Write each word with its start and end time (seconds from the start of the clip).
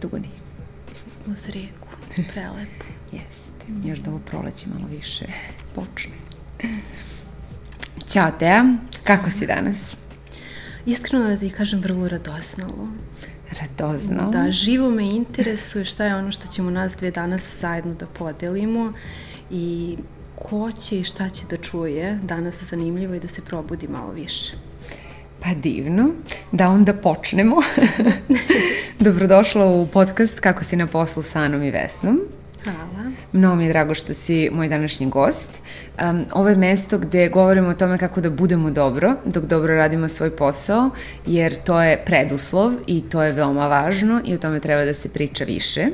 Dugo 0.00 0.18
nisam. 0.18 0.56
Uz 1.26 1.48
rijeku, 1.48 1.88
prelepo. 2.32 2.84
Jeste, 3.12 3.66
još 3.84 3.98
da 3.98 4.10
ovo 4.10 4.18
proleće 4.18 4.66
malo 4.68 4.86
više 4.90 5.24
počne. 5.74 6.12
Ćao 8.08 8.30
Teja, 8.38 8.64
kako 9.04 9.30
si 9.30 9.46
danas? 9.46 9.96
Iskreno 10.86 11.24
da 11.24 11.36
ti 11.36 11.50
kažem 11.50 11.80
vrlo 11.80 12.08
radoznalo. 12.08 12.88
Radozno. 13.60 14.30
Da, 14.30 14.50
živo 14.50 14.90
me 14.90 15.04
interesuje 15.04 15.84
šta 15.84 16.04
je 16.04 16.16
ono 16.16 16.32
što 16.32 16.46
ćemo 16.46 16.70
nas 16.70 16.96
dve 16.96 17.10
danas 17.10 17.60
zajedno 17.60 17.94
da 17.94 18.06
podelimo 18.06 18.92
i 19.50 19.96
ko 20.34 20.72
će 20.72 21.00
i 21.00 21.04
šta 21.04 21.28
će 21.28 21.46
da 21.50 21.56
čuje 21.56 22.18
danas 22.22 22.62
zanimljivo 22.62 23.14
i 23.14 23.20
da 23.20 23.28
se 23.28 23.42
probudi 23.42 23.88
malo 23.88 24.12
više. 24.12 24.52
Pa 25.42 25.54
divno. 25.54 26.10
Da 26.52 26.68
onda 26.68 26.94
počnemo. 26.94 27.56
Dobrodošla 28.98 29.66
u 29.66 29.86
podcast 29.86 30.40
Kako 30.40 30.64
si 30.64 30.76
na 30.76 30.86
poslu 30.86 31.22
sa 31.22 31.40
Anom 31.40 31.62
i 31.62 31.70
Vesnom. 31.70 32.20
Hvala. 32.64 33.10
Mnogo 33.32 33.56
mi 33.56 33.64
je 33.64 33.68
drago 33.68 33.94
što 33.94 34.14
si 34.14 34.50
moj 34.52 34.68
današnji 34.68 35.06
gost. 35.06 35.50
Um, 36.02 36.24
ovo 36.32 36.48
je 36.48 36.56
mesto 36.56 36.98
gde 36.98 37.28
govorimo 37.28 37.68
o 37.68 37.74
tome 37.74 37.98
kako 37.98 38.20
da 38.20 38.30
budemo 38.30 38.70
dobro, 38.70 39.14
dok 39.24 39.44
dobro 39.44 39.74
radimo 39.74 40.08
svoj 40.08 40.36
posao, 40.36 40.90
jer 41.26 41.54
to 41.54 41.82
je 41.82 42.04
preduslov 42.04 42.72
i 42.86 43.02
to 43.10 43.22
je 43.22 43.32
veoma 43.32 43.68
važno 43.68 44.20
i 44.24 44.34
o 44.34 44.38
tome 44.38 44.60
treba 44.60 44.84
da 44.84 44.94
se 44.94 45.08
priča 45.08 45.44
više. 45.44 45.86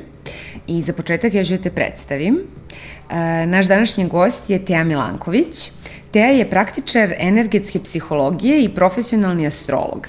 I 0.67 0.81
za 0.81 0.93
početak 0.93 1.33
ja 1.33 1.43
ću 1.43 1.57
da 1.57 1.63
te 1.63 1.71
predstavim. 1.71 2.35
Uh, 2.35 3.15
naš 3.47 3.67
današnji 3.67 4.07
gost 4.07 4.49
je 4.49 4.65
Teja 4.65 4.83
Milanković. 4.83 5.71
Teja 6.11 6.27
je 6.27 6.49
praktičar 6.49 7.13
energetske 7.17 7.79
psihologije 7.79 8.63
i 8.63 8.69
profesionalni 8.69 9.47
astrolog. 9.47 10.07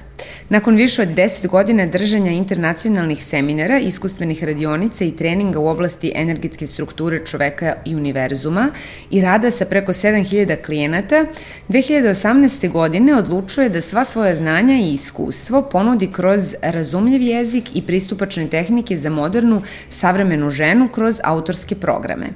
Nakon 0.49 0.77
više 0.77 1.03
od 1.03 1.09
10 1.09 1.47
godina 1.47 1.87
držanja 1.87 2.31
internacionalnih 2.31 3.25
seminara, 3.25 3.79
iskustvenih 3.79 4.45
radionica 4.45 5.05
i 5.05 5.17
treninga 5.17 5.59
u 5.59 5.69
oblasti 5.69 6.13
energetske 6.15 6.67
strukture 6.67 7.25
čoveka 7.27 7.75
i 7.85 7.95
univerzuma 7.95 8.71
i 9.11 9.21
rada 9.21 9.51
sa 9.51 9.65
preko 9.65 9.93
7000 9.93 10.63
klijenata, 10.63 11.25
2018. 11.69 12.71
godine 12.71 13.17
odlučuje 13.17 13.69
da 13.69 13.81
sva 13.81 14.05
svoja 14.05 14.35
znanja 14.35 14.75
i 14.75 14.93
iskustvo 14.93 15.63
ponudi 15.63 16.13
kroz 16.13 16.55
razumljiv 16.63 17.23
jezik 17.23 17.77
i 17.77 17.83
pristupačne 17.83 18.47
tehnike 18.47 18.97
za 18.97 19.11
modernu, 19.11 19.63
savremenu 19.91 20.51
ženu 20.51 20.89
kroz 20.89 21.21
autorske 21.25 21.75
programe. 21.75 22.27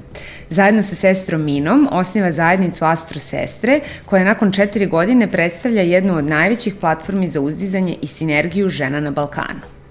Zajedno 0.52 0.82
sa 0.82 0.94
sestrom 0.94 1.44
Minom 1.44 1.88
osniva 1.90 2.32
zajednicu 2.32 2.84
Astro 2.84 3.20
Sestre, 3.20 3.80
koja 4.04 4.24
nakon 4.24 4.52
četiri 4.52 4.86
godine 4.86 5.30
predstavlja 5.30 5.82
jednu 5.82 6.16
od 6.16 6.24
najvećih 6.24 6.74
platformi 6.80 7.28
za 7.28 7.40
uzdizanje 7.40 7.96
i 8.02 8.06
sinergiju 8.06 8.68
žena 8.68 9.00
na 9.00 9.10
Balkanu. 9.10 9.81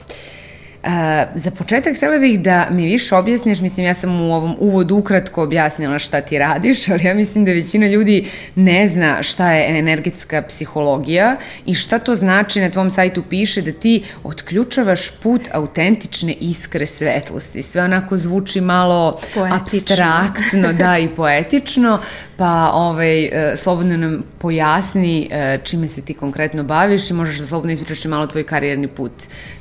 Uh, 0.84 0.90
za 1.36 1.52
početak 1.52 1.96
htjela 1.96 2.18
bih 2.18 2.40
da 2.40 2.68
mi 2.72 2.86
više 2.86 3.16
objasniš, 3.16 3.62
mislim 3.62 3.86
ja 3.86 3.94
sam 3.94 4.22
u 4.22 4.36
ovom 4.36 4.56
uvodu 4.60 4.96
ukratko 4.96 5.44
objasnila 5.44 6.00
šta 6.00 6.22
ti 6.22 6.38
radiš, 6.38 6.88
ali 6.90 7.04
ja 7.04 7.14
mislim 7.14 7.46
da 7.46 7.52
većina 7.52 7.88
ljudi 7.88 8.28
ne 8.56 8.88
zna 8.88 9.24
šta 9.24 9.52
je 9.52 9.80
energetska 9.80 10.42
psihologija 10.42 11.36
i 11.66 11.76
šta 11.76 12.00
to 12.00 12.16
znači, 12.16 12.62
na 12.62 12.70
tvom 12.70 12.90
sajtu 12.90 13.24
piše 13.30 13.62
da 13.62 13.72
ti 13.72 14.04
otključavaš 14.24 15.12
put 15.24 15.42
autentične 15.52 16.34
iskre 16.34 16.86
svetlosti. 16.86 17.62
Sve 17.62 17.84
onako 17.84 18.18
zvuči 18.18 18.62
malo 18.62 19.20
Poetično. 19.34 19.58
abstraktno, 19.58 20.74
da 20.74 20.98
i 20.98 21.08
poetično, 21.08 22.00
pa 22.38 22.72
ovaj, 22.74 23.24
e, 23.24 23.54
slobodno 23.58 23.98
nam 23.98 24.24
pojasni 24.40 25.30
e, 25.32 25.58
čime 25.64 25.88
se 25.88 26.02
ti 26.02 26.14
konkretno 26.14 26.64
baviš 26.64 27.10
i 27.10 27.14
možeš 27.14 27.38
da 27.38 27.48
slobodno 27.48 27.74
ispričaš 27.74 28.06
malo 28.06 28.28
tvoj 28.28 28.44
karijerni 28.44 28.88
put, 28.88 29.12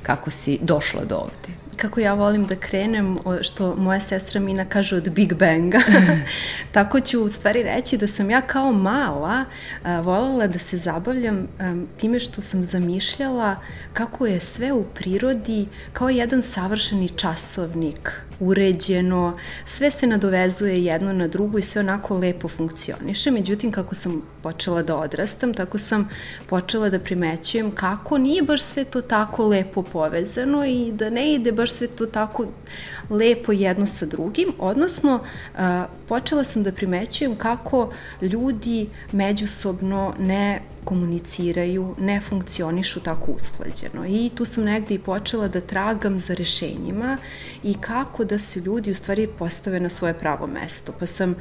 kako 0.03 0.31
si 0.31 0.59
došla 0.63 1.05
do 1.05 1.10
ovde. 1.13 1.61
Kako 1.77 2.01
ja 2.01 2.15
volim 2.15 2.45
da 2.47 2.57
krenem, 2.57 3.17
što 3.41 3.75
moja 3.77 4.01
sestra 4.01 4.41
Mina 4.41 4.65
kaže 4.65 4.97
od 4.97 5.11
Big 5.11 5.35
Banga, 5.35 5.79
tako 6.75 7.01
ću 7.01 7.23
u 7.23 7.29
stvari 7.29 7.63
reći 7.63 7.97
da 7.97 8.07
sam 8.07 8.31
ja 8.31 8.41
kao 8.41 8.73
mala 8.73 9.45
a, 9.85 10.01
voljela 10.01 10.47
da 10.47 10.59
se 10.59 10.77
zabavljam 10.77 11.49
time 11.97 12.19
što 12.19 12.43
sam 12.43 12.65
zamišljala 12.65 13.57
kako 13.93 14.27
je 14.27 14.41
sve 14.41 14.73
u 14.73 14.85
prirodi 14.85 15.67
kao 15.93 16.09
jedan 16.09 16.43
savršeni 16.43 17.09
časovnik, 17.09 18.13
uređeno, 18.41 19.39
sve 19.67 19.91
se 19.91 20.07
nadovezuje 20.07 20.85
jedno 20.85 21.13
na 21.13 21.29
drugo 21.29 21.59
i 21.59 21.63
sve 21.63 21.81
onako 21.81 22.19
lepo 22.19 22.49
funkcioniše. 22.49 23.31
Međutim, 23.31 23.73
kako 23.73 23.95
sam 23.95 24.23
počela 24.43 24.83
da 24.83 24.97
odrastam, 24.97 25.55
tako 25.55 25.79
sam 25.79 26.09
počela 26.47 26.91
da 26.91 26.99
primećujem 26.99 27.71
kako 27.71 28.19
nije 28.19 28.43
baš 28.43 28.63
sve 28.63 28.85
to 28.85 29.03
tako 29.03 29.49
lepo 29.49 29.83
povezano 29.83 30.65
i 30.67 30.93
da 30.93 31.11
ne 31.11 31.35
ide 31.35 31.53
baš 31.53 31.73
sve 31.73 31.87
to 31.87 32.07
tako 32.07 32.47
lepo 33.11 33.53
jedno 33.53 33.87
sa 33.87 34.07
drugim, 34.07 34.49
odnosno 34.59 35.21
počela 36.09 36.45
sam 36.45 36.63
da 36.63 36.73
primećujem 36.73 37.37
kako 37.37 37.93
ljudi 38.23 38.89
međusobno 39.13 40.15
ne 40.19 40.61
komuniciraju, 40.85 41.95
ne 41.99 42.21
funkcionišu 42.29 43.01
tako 43.01 43.33
usklađeno. 43.33 44.07
I 44.09 44.31
tu 44.35 44.45
sam 44.45 44.65
negde 44.65 44.95
i 44.95 44.99
počela 44.99 45.49
da 45.49 45.61
tragam 45.61 46.21
za 46.21 46.35
rešenjima 46.35 47.17
i 47.63 47.75
kako 47.75 48.25
da 48.25 48.39
se 48.39 48.61
ljudi 48.61 48.91
u 48.91 48.95
stvari 48.95 49.29
postave 49.39 49.81
na 49.81 49.89
svoje 49.89 50.15
pravo 50.15 50.47
mesto. 50.47 50.93
Pa 50.99 51.07
sam 51.07 51.35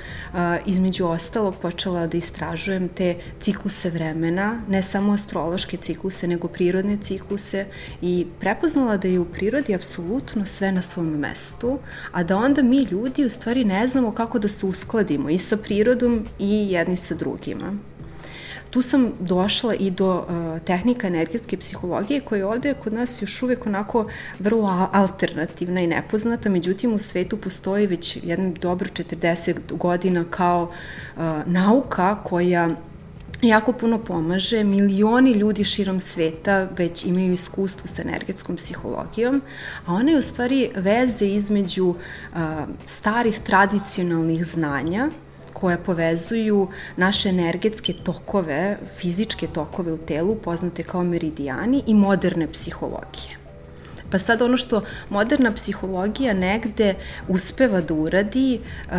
između 0.65 1.05
ostalog 1.05 1.55
počela 1.61 2.07
da 2.07 2.17
istražujem 2.17 2.87
te 2.87 3.15
cikluse 3.39 3.89
vremena, 3.89 4.61
ne 4.69 4.83
samo 4.83 5.13
astrološke 5.13 5.77
cikluse, 5.77 6.27
nego 6.27 6.47
prirodne 6.47 6.97
cikluse 7.01 7.65
i 8.01 8.27
prepoznala 8.39 8.97
da 8.97 9.07
je 9.07 9.19
u 9.19 9.25
prirodi 9.25 9.75
apsolutno 9.75 10.45
sve 10.45 10.71
na 10.71 10.81
svom 10.81 11.07
mestu, 11.07 11.58
a 12.11 12.23
da 12.23 12.37
onda 12.37 12.61
mi 12.61 12.83
ljudi 12.83 13.25
u 13.25 13.29
stvari 13.29 13.63
ne 13.63 13.87
znamo 13.87 14.11
kako 14.11 14.39
da 14.39 14.47
se 14.47 14.65
uskladimo 14.65 15.29
i 15.29 15.37
sa 15.37 15.57
prirodom 15.57 16.25
i 16.39 16.71
jedni 16.71 16.95
sa 16.95 17.15
drugima. 17.15 17.73
Tu 18.69 18.81
sam 18.81 19.11
došla 19.19 19.73
i 19.75 19.91
do 19.91 20.17
uh, 20.17 20.61
tehnika 20.65 21.07
energetske 21.07 21.57
psihologije 21.57 22.21
koja 22.21 22.39
je 22.39 22.45
ovde 22.45 22.73
kod 22.73 22.93
nas 22.93 23.21
još 23.21 23.43
uvek 23.43 23.65
onako 23.65 24.05
vrlo 24.39 24.89
alternativna 24.93 25.81
i 25.81 25.87
nepoznata, 25.87 26.49
međutim 26.49 26.93
u 26.93 26.97
svetu 26.97 27.37
postoji 27.37 27.87
već 27.87 28.17
jedno 28.23 28.53
dobro 28.61 28.89
40 28.89 29.77
godina 29.77 30.25
kao 30.29 30.63
uh, 30.63 31.23
nauka 31.45 32.23
koja 32.23 32.69
jako 33.41 33.73
puno 33.73 33.97
pomaže. 33.97 34.63
Milioni 34.63 35.31
ljudi 35.31 35.63
širom 35.63 35.99
sveta 36.01 36.67
već 36.77 37.05
imaju 37.05 37.33
iskustvo 37.33 37.87
sa 37.87 38.01
energetskom 38.01 38.55
psihologijom, 38.55 39.41
a 39.85 39.93
ona 39.93 40.11
je 40.11 40.17
u 40.17 40.21
stvari 40.21 40.71
veze 40.75 41.27
između 41.27 41.87
uh, 41.87 42.39
starih 42.85 43.39
tradicionalnih 43.39 44.45
znanja 44.45 45.09
koja 45.53 45.77
povezuju 45.77 46.67
naše 46.97 47.29
energetske 47.29 47.93
tokove, 47.93 48.77
fizičke 48.97 49.47
tokove 49.47 49.93
u 49.93 49.97
telu, 49.97 50.35
poznate 50.35 50.83
kao 50.83 51.03
meridijani 51.03 51.83
i 51.87 51.93
moderne 51.93 52.47
psihologije. 52.51 53.38
Pa 54.11 54.19
sad 54.19 54.41
ono 54.41 54.57
što 54.57 54.81
moderna 55.09 55.51
psihologija 55.51 56.33
negde 56.33 56.95
uspeva 57.27 57.81
da 57.81 57.93
uradi 57.93 58.59
uh, 58.59 58.93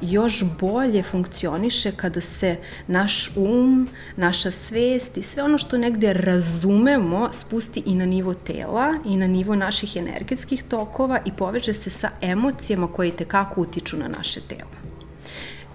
još 0.00 0.44
bolje 0.60 1.02
funkcioniše 1.02 1.92
kada 1.92 2.20
se 2.20 2.56
naš 2.86 3.36
um, 3.36 3.88
naša 4.16 4.50
svest 4.50 5.16
i 5.16 5.22
sve 5.22 5.42
ono 5.42 5.58
što 5.58 5.78
negde 5.78 6.12
razumemo 6.12 7.28
spusti 7.32 7.82
i 7.86 7.94
na 7.94 8.06
nivo 8.06 8.34
tela 8.34 8.94
i 9.04 9.16
na 9.16 9.26
nivo 9.26 9.56
naših 9.56 9.96
energetskih 9.96 10.62
tokova 10.62 11.18
i 11.24 11.32
poveže 11.32 11.74
se 11.74 11.90
sa 11.90 12.10
emocijama 12.20 12.88
koje 12.92 13.10
tekako 13.10 13.60
utiču 13.60 13.96
na 13.96 14.08
naše 14.08 14.40
telo. 14.40 14.95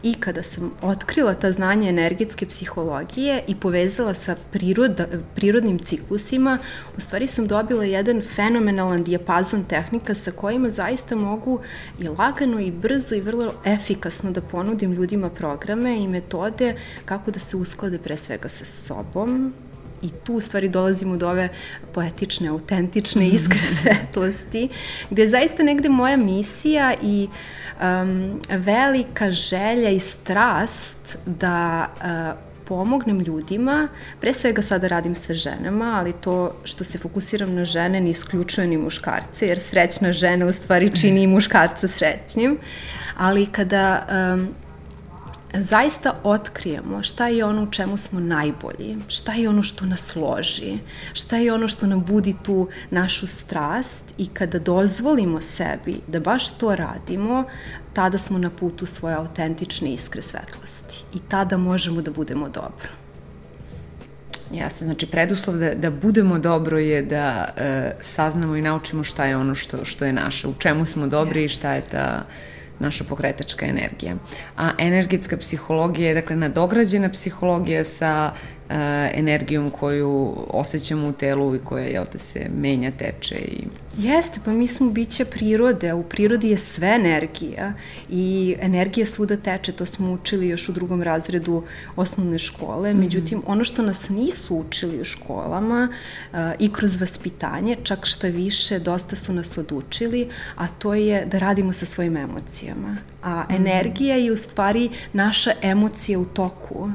I 0.03 0.13
kada 0.13 0.43
sam 0.43 0.71
otkrila 0.81 1.33
ta 1.33 1.51
znanja 1.51 1.89
energetske 1.89 2.45
psihologije 2.45 3.43
i 3.47 3.55
povezala 3.55 4.13
sa 4.13 4.35
priroda, 4.51 5.07
prirodnim 5.35 5.79
ciklusima, 5.79 6.57
u 6.97 6.99
stvari 6.99 7.27
sam 7.27 7.47
dobila 7.47 7.83
jedan 7.83 8.21
fenomenalan 8.35 9.03
dijapazon 9.03 9.63
tehnika 9.63 10.15
sa 10.15 10.31
kojima 10.31 10.69
zaista 10.69 11.15
mogu 11.15 11.59
i 11.99 12.07
lagano 12.07 12.59
i 12.59 12.71
brzo 12.71 13.15
i 13.15 13.21
vrlo 13.21 13.53
efikasno 13.65 14.31
da 14.31 14.41
ponudim 14.41 14.91
ljudima 14.93 15.29
programe 15.29 15.97
i 15.97 16.07
metode 16.07 16.75
kako 17.05 17.31
da 17.31 17.39
se 17.39 17.57
usklade 17.57 17.97
pre 17.97 18.17
svega 18.17 18.49
sa 18.49 18.65
sobom, 18.65 19.53
i 20.01 20.09
tu 20.23 20.33
u 20.33 20.41
stvari 20.41 20.69
dolazimo 20.69 21.17
do 21.17 21.29
ove 21.29 21.49
poetične, 21.93 22.49
autentične 22.49 23.29
iskre 23.29 23.59
svetlosti, 23.81 24.69
gde 25.09 25.21
je 25.21 25.29
zaista 25.29 25.63
negde 25.63 25.89
moja 25.89 26.17
misija 26.17 26.93
i 27.03 27.27
um, 27.81 28.41
velika 28.49 29.31
želja 29.31 29.89
i 29.89 29.99
strast 29.99 31.17
da 31.25 31.87
uh, 31.95 32.51
pomognem 32.71 33.19
ljudima, 33.19 33.87
pre 34.21 34.33
svega 34.33 34.61
sada 34.61 34.87
radim 34.87 35.15
sa 35.15 35.33
ženama, 35.33 35.95
ali 35.99 36.13
to 36.13 36.53
što 36.63 36.83
se 36.83 36.97
fokusiram 36.97 37.55
na 37.55 37.65
žene 37.65 37.99
ne 38.01 38.09
isključuje 38.09 38.67
ni 38.67 38.77
muškarce, 38.77 39.47
jer 39.47 39.59
srećna 39.59 40.13
žena 40.13 40.45
u 40.45 40.51
stvari 40.51 40.95
čini 41.01 41.23
i 41.23 41.27
muškarca 41.35 41.87
srećnim, 41.87 42.57
ali 43.17 43.45
kada 43.45 44.07
um, 44.07 44.47
zaista 45.53 46.13
otkrijemo 46.23 47.03
šta 47.03 47.27
je 47.27 47.45
ono 47.45 47.63
u 47.63 47.71
čemu 47.71 47.97
smo 47.97 48.19
najbolji, 48.19 48.97
šta 49.07 49.33
je 49.33 49.49
ono 49.49 49.63
što 49.63 49.85
nas 49.85 50.15
loži, 50.15 50.77
šta 51.13 51.37
je 51.37 51.53
ono 51.53 51.67
što 51.67 51.87
nam 51.87 52.03
budi 52.03 52.35
tu 52.43 52.67
našu 52.89 53.27
strast 53.27 54.03
i 54.17 54.27
kada 54.27 54.59
dozvolimo 54.59 55.41
sebi 55.41 55.95
da 56.07 56.19
baš 56.19 56.49
to 56.49 56.75
radimo, 56.75 57.43
tada 57.93 58.17
smo 58.17 58.37
na 58.37 58.49
putu 58.49 58.85
svoje 58.85 59.15
autentične 59.15 59.93
iskre 59.93 60.21
svetlosti 60.21 61.03
i 61.13 61.19
tada 61.29 61.57
možemo 61.57 62.01
da 62.01 62.11
budemo 62.11 62.49
dobro. 62.49 63.01
Jasno, 64.53 64.85
znači 64.85 65.07
preduslov 65.07 65.57
da, 65.57 65.73
da 65.73 65.91
budemo 65.91 66.39
dobro 66.39 66.77
je 66.79 67.01
da 67.01 67.47
e, 67.57 67.91
saznamo 68.01 68.55
i 68.55 68.61
naučimo 68.61 69.03
šta 69.03 69.25
je 69.25 69.37
ono 69.37 69.55
što, 69.55 69.85
što 69.85 70.05
je 70.05 70.13
naše, 70.13 70.47
u 70.47 70.53
čemu 70.59 70.85
smo 70.85 71.07
dobri 71.07 71.41
yes. 71.41 71.45
i 71.45 71.49
šta 71.49 71.73
je 71.73 71.81
ta 71.81 72.25
naša 72.81 73.03
pokretačka 73.03 73.65
energija. 73.65 74.15
A 74.57 74.71
energetska 74.77 75.37
psihologija 75.37 76.07
je, 76.07 76.13
dakle, 76.13 76.35
nadograđena 76.35 77.09
psihologija 77.09 77.83
sa 77.83 78.33
energijom 79.13 79.69
koju 79.69 80.35
osjećamo 80.47 81.07
u 81.07 81.11
telu 81.11 81.55
i 81.55 81.59
koja, 81.59 81.85
jel 81.85 82.05
te, 82.05 82.19
se 82.19 82.49
menja, 82.55 82.91
teče 82.91 83.35
i 83.35 83.67
Jeste, 83.97 84.39
pa 84.45 84.51
mi 84.51 84.67
smo 84.67 84.89
biće 84.89 85.25
prirode, 85.25 85.89
a 85.89 85.95
u 85.95 86.03
prirodi 86.03 86.49
je 86.49 86.57
sve 86.57 86.87
energija 86.87 87.73
i 88.09 88.55
energija 88.61 89.05
svuda 89.05 89.37
teče, 89.37 89.71
to 89.71 89.85
smo 89.85 90.11
učili 90.11 90.47
još 90.47 90.69
u 90.69 90.71
drugom 90.71 91.03
razredu 91.03 91.63
osnovne 91.95 92.39
škole, 92.39 92.93
mhm. 92.93 93.03
međutim, 93.03 93.37
mm 93.37 93.41
-hmm. 93.41 93.51
ono 93.51 93.63
što 93.63 93.81
nas 93.81 94.09
nisu 94.09 94.57
učili 94.57 95.01
u 95.01 95.03
školama 95.03 95.89
uh, 96.31 96.37
i 96.59 96.73
kroz 96.73 97.01
vaspitanje, 97.01 97.77
čak 97.83 98.05
šta 98.05 98.27
više, 98.27 98.79
dosta 98.79 99.15
su 99.15 99.33
nas 99.33 99.57
odučili, 99.57 100.29
a 100.55 100.67
to 100.67 100.93
je 100.93 101.25
da 101.25 101.39
radimo 101.39 101.73
sa 101.73 101.85
svojim 101.85 102.17
emocijama. 102.17 102.97
A 103.23 103.29
-hmm. 103.29 103.55
energija 103.55 104.15
je 104.15 104.31
u 104.31 104.35
stvari 104.35 104.89
naša 105.13 105.51
emocija 105.61 106.19
u 106.19 106.25
toku 106.25 106.89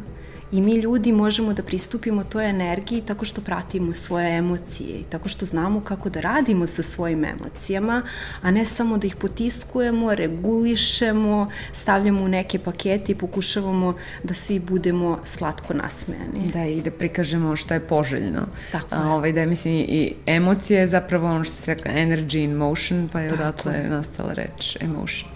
I 0.52 0.60
mi 0.60 0.75
ljudi 0.75 1.12
možemo 1.12 1.52
da 1.52 1.62
pristupimo 1.62 2.25
toj 2.25 2.50
energiji 2.50 3.00
tako 3.00 3.25
što 3.25 3.40
pratimo 3.40 3.94
svoje 3.94 4.37
emocije 4.37 4.98
i 4.98 5.02
tako 5.02 5.28
što 5.28 5.46
znamo 5.46 5.81
kako 5.81 6.10
da 6.10 6.20
radimo 6.20 6.66
sa 6.66 6.82
svojim 6.82 7.25
emocijama, 7.25 8.02
a 8.43 8.50
ne 8.50 8.64
samo 8.64 8.98
da 8.98 9.06
ih 9.06 9.16
potiskujemo, 9.16 10.14
regulišemo, 10.14 11.50
stavljamo 11.72 12.22
u 12.22 12.28
neke 12.28 12.58
pakete 12.58 13.12
i 13.12 13.14
pokušavamo 13.14 13.94
da 14.22 14.34
svi 14.34 14.58
budemo 14.58 15.19
slatko 15.25 15.75
nasmejani. 15.75 16.50
Da, 16.52 16.64
i 16.64 16.81
da 16.82 16.90
prikažemo 16.90 17.56
šta 17.56 17.75
je 17.75 17.81
poželjno. 17.81 18.46
Tako 18.72 18.94
je. 18.94 19.00
A, 19.00 19.08
ovaj, 19.08 19.32
da, 19.32 19.44
mislim, 19.44 19.75
i 19.75 20.14
emocije 20.26 20.81
je 20.81 20.87
zapravo 20.87 21.28
ono 21.28 21.44
što 21.44 21.54
se 21.54 21.75
rekla 21.75 21.90
energy 21.90 22.44
in 22.44 22.52
motion, 22.52 23.08
pa 23.12 23.20
je 23.20 23.32
odatle 23.32 23.72
nastala 23.88 24.32
reč 24.32 24.76
emotion. 24.81 25.31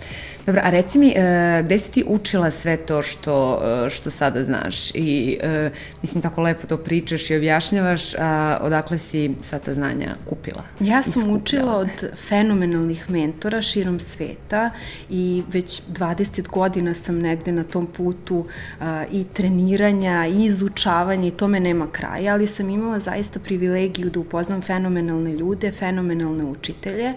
Dobro, 0.46 0.60
a 0.64 0.70
reci 0.70 0.98
mi, 0.98 1.06
uh, 1.06 1.64
gde 1.64 1.78
si 1.78 1.90
ti 1.90 2.04
učila 2.06 2.50
sve 2.50 2.76
to 2.76 3.02
što, 3.02 3.60
uh, 3.84 3.90
što 3.90 4.10
sada 4.10 4.44
znaš? 4.44 4.90
I, 4.94 5.38
uh, 5.66 5.72
mislim, 6.02 6.22
tako 6.22 6.42
lepo 6.42 6.66
to 6.66 6.76
pričaš 6.76 7.30
i 7.30 7.36
objašnjavaš, 7.36 8.14
a 8.18 8.58
odakle 8.62 8.98
si 8.98 9.30
sva 9.42 9.58
ta 9.58 9.74
znanja 9.74 10.16
kupila? 10.28 10.62
Ja 10.80 11.02
sam 11.02 11.10
iskupljala. 11.10 11.36
učila 11.36 11.76
od 11.76 12.18
fenomenalnih 12.28 13.10
mentora 13.10 13.62
širom 13.62 14.00
sveta 14.00 14.70
i 15.10 15.42
već 15.52 15.82
20 15.88 16.48
godina 16.48 16.94
sam 16.94 17.18
negde 17.18 17.52
na 17.52 17.64
tom 17.64 17.86
putu 17.86 18.36
uh, 18.36 18.86
i 19.12 19.24
treniranja 19.24 20.26
i 20.26 20.44
izučavanja 20.44 21.28
i 21.28 21.30
tome 21.30 21.60
nema 21.60 21.86
kraja, 21.92 22.32
ali 22.34 22.46
sam 22.46 22.70
imala 22.70 22.98
zaista 22.98 23.40
privilegiju 23.40 24.10
da 24.10 24.20
upoznam 24.20 24.62
fenomenalne 24.62 25.32
ljude, 25.32 25.72
fenomenalne 25.72 26.44
učitelje 26.44 27.14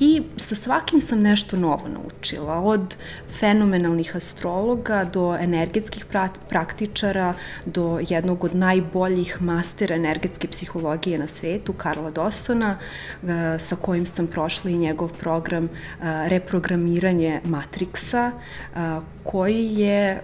i 0.00 0.22
sa 0.36 0.54
svakim 0.54 1.00
sam 1.00 1.22
nešto 1.22 1.56
novo 1.56 1.88
naučila 1.88 2.61
od 2.62 2.96
fenomenalnih 3.38 4.16
astrologa 4.16 5.04
do 5.04 5.36
energetskih 5.40 6.04
praktičara, 6.48 7.34
do 7.66 8.00
jednog 8.08 8.44
od 8.44 8.54
najboljih 8.54 9.42
mastera 9.42 9.94
energetske 9.94 10.48
psihologije 10.48 11.18
na 11.18 11.26
svetu, 11.26 11.72
Karla 11.72 12.10
Dawsona, 12.10 12.74
eh, 12.74 13.58
sa 13.58 13.76
kojim 13.76 14.06
sam 14.06 14.26
prošla 14.26 14.70
i 14.70 14.78
njegov 14.78 15.12
program 15.20 15.64
eh, 15.64 16.28
reprogramiranje 16.28 17.40
Matrixa, 17.44 18.30
eh, 18.30 19.00
koji 19.24 19.74
je 19.74 20.20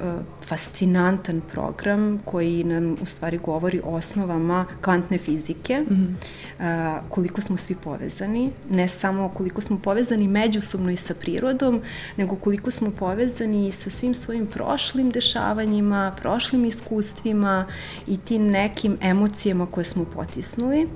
fascinantan 0.49 1.41
program 1.53 2.23
koji 2.25 2.65
nam 2.65 2.97
u 3.03 3.05
stvari 3.05 3.39
govori 3.39 3.81
o 3.85 3.91
osnovama 3.91 4.67
kvantne 4.83 5.19
fizike, 5.19 5.81
mm 5.81 6.17
-hmm. 6.61 7.00
koliko 7.09 7.41
smo 7.41 7.56
svi 7.56 7.75
povezani, 7.75 8.50
ne 8.71 8.89
samo 8.89 9.29
koliko 9.29 9.61
smo 9.61 9.79
povezani 9.79 10.29
međusobno 10.29 10.91
i 10.91 10.97
sa 10.97 11.15
prirodom, 11.15 11.81
nego 12.17 12.37
koliko 12.37 12.71
smo 12.71 12.91
povezani 12.91 13.73
sa 13.73 13.91
svim 13.91 14.15
svojim 14.15 14.47
prošlim 14.47 15.11
dešavanjima, 15.11 16.15
prošlim 16.21 16.65
iskustvima 16.65 17.67
i 18.06 18.17
tim 18.17 18.51
nekim 18.51 18.99
emocijama 19.01 19.67
koje 19.67 19.85
smo 19.85 20.05
potisnuli. 20.05 20.89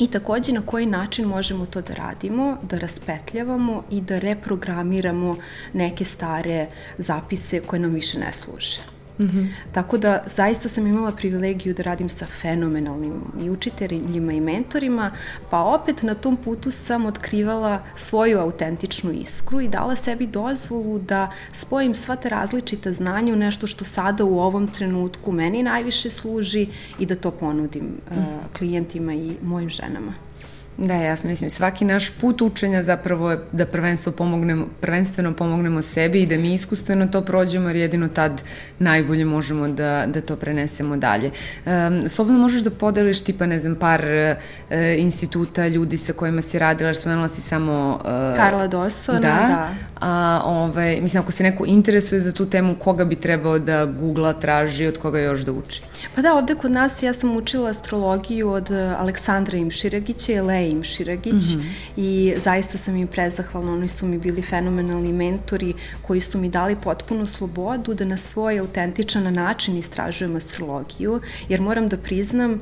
I 0.00 0.06
takođe 0.06 0.52
na 0.52 0.62
koji 0.66 0.86
način 0.86 1.24
možemo 1.24 1.66
to 1.66 1.80
da 1.80 1.94
radimo, 1.94 2.56
da 2.62 2.78
raspetljavamo 2.78 3.82
i 3.90 4.00
da 4.00 4.18
reprogramiramo 4.18 5.36
neke 5.72 6.04
stare 6.04 6.66
zapise 6.98 7.60
koje 7.60 7.80
nam 7.80 7.90
više 7.90 8.18
ne 8.18 8.32
služe. 8.32 8.99
Mm 9.20 9.28
-hmm. 9.28 9.46
Tako 9.72 9.98
da 9.98 10.22
zaista 10.26 10.68
sam 10.68 10.86
imala 10.86 11.12
privilegiju 11.12 11.74
da 11.74 11.82
radim 11.82 12.08
sa 12.08 12.26
fenomenalnim 12.26 13.22
i 13.40 13.50
učiteljima 13.50 14.32
i 14.32 14.40
mentorima, 14.40 15.10
pa 15.50 15.60
opet 15.60 16.02
na 16.02 16.14
tom 16.14 16.36
putu 16.36 16.70
sam 16.70 17.06
otkrivala 17.06 17.82
svoju 17.96 18.38
autentičnu 18.38 19.12
iskru 19.12 19.60
i 19.60 19.68
dala 19.68 19.96
sebi 19.96 20.26
dozvolu 20.26 20.98
da 20.98 21.32
spojim 21.52 21.94
sva 21.94 22.16
ta 22.16 22.28
različita 22.28 22.92
znanja 22.92 23.32
u 23.32 23.36
nešto 23.36 23.66
što 23.66 23.84
sada 23.84 24.24
u 24.24 24.40
ovom 24.40 24.68
trenutku 24.68 25.32
meni 25.32 25.62
najviše 25.62 26.10
služi 26.10 26.66
i 26.98 27.06
da 27.06 27.14
to 27.14 27.30
ponudim 27.30 27.84
mm. 27.84 28.18
uh, 28.18 28.24
klijentima 28.58 29.14
i 29.14 29.36
mojim 29.42 29.68
ženama. 29.68 30.29
Da, 30.78 30.94
jasno, 30.94 31.30
mislim, 31.30 31.50
svaki 31.50 31.84
naš 31.84 32.10
put 32.10 32.42
učenja 32.42 32.82
zapravo 32.82 33.30
je 33.30 33.38
da 33.52 33.66
prvenstvo 33.66 34.12
pomognemo, 34.12 34.66
prvenstveno 34.80 35.34
pomognemo 35.34 35.82
sebi 35.82 36.22
i 36.22 36.26
da 36.26 36.36
mi 36.36 36.54
iskustveno 36.54 37.06
to 37.06 37.20
prođemo, 37.20 37.68
jer 37.68 37.76
jedino 37.76 38.08
tad 38.08 38.42
najbolje 38.78 39.24
možemo 39.24 39.68
da, 39.68 40.04
da 40.06 40.20
to 40.20 40.36
prenesemo 40.36 40.96
dalje. 40.96 41.30
Um, 41.66 42.08
slobodno 42.08 42.40
možeš 42.40 42.62
da 42.62 42.70
podeliš 42.70 43.24
tipa, 43.24 43.46
ne 43.46 43.58
znam, 43.58 43.74
par 43.74 44.04
uh, 44.04 44.76
instituta, 44.98 45.68
ljudi 45.68 45.98
sa 45.98 46.12
kojima 46.12 46.42
si 46.42 46.58
radila, 46.58 46.94
spomenula 46.94 47.28
si 47.28 47.40
samo... 47.40 48.00
Uh, 48.04 48.36
Karla 48.36 48.66
Dosona, 48.66 49.20
da. 49.20 49.28
da. 49.28 49.68
A, 50.00 50.42
ovaj, 50.44 51.00
mislim, 51.00 51.22
ako 51.22 51.32
se 51.32 51.42
neko 51.42 51.64
interesuje 51.66 52.20
za 52.20 52.32
tu 52.32 52.46
temu, 52.46 52.74
koga 52.74 53.04
bi 53.04 53.16
trebao 53.16 53.58
da 53.58 53.84
googla, 53.86 54.32
traži, 54.32 54.86
od 54.86 54.98
koga 54.98 55.18
još 55.18 55.40
da 55.40 55.52
uči? 55.52 55.82
Pa 56.14 56.22
da, 56.22 56.34
ovde 56.34 56.54
kod 56.54 56.70
nas 56.70 57.02
ja 57.02 57.14
sam 57.14 57.36
učila 57.36 57.70
astrologiju 57.70 58.50
od 58.50 58.70
Aleksandra 58.98 59.58
Imširagića 59.58 60.32
i 60.32 60.40
Leje 60.40 60.70
Imširagić 60.70 61.32
mm 61.54 61.60
-hmm. 61.60 61.72
i 61.96 62.34
zaista 62.44 62.78
sam 62.78 62.96
im 62.96 63.06
prezahvalna, 63.06 63.72
oni 63.72 63.88
su 63.88 64.06
mi 64.06 64.18
bili 64.18 64.42
fenomenalni 64.42 65.12
mentori 65.12 65.74
koji 66.02 66.20
su 66.20 66.38
mi 66.38 66.48
dali 66.48 66.76
potpunu 66.76 67.26
slobodu 67.26 67.94
da 67.94 68.04
na 68.04 68.16
svoj 68.16 68.58
autentičan 68.58 69.34
način 69.34 69.76
istražujem 69.76 70.36
astrologiju, 70.36 71.20
jer 71.48 71.60
moram 71.60 71.88
da 71.88 71.96
priznam, 71.96 72.60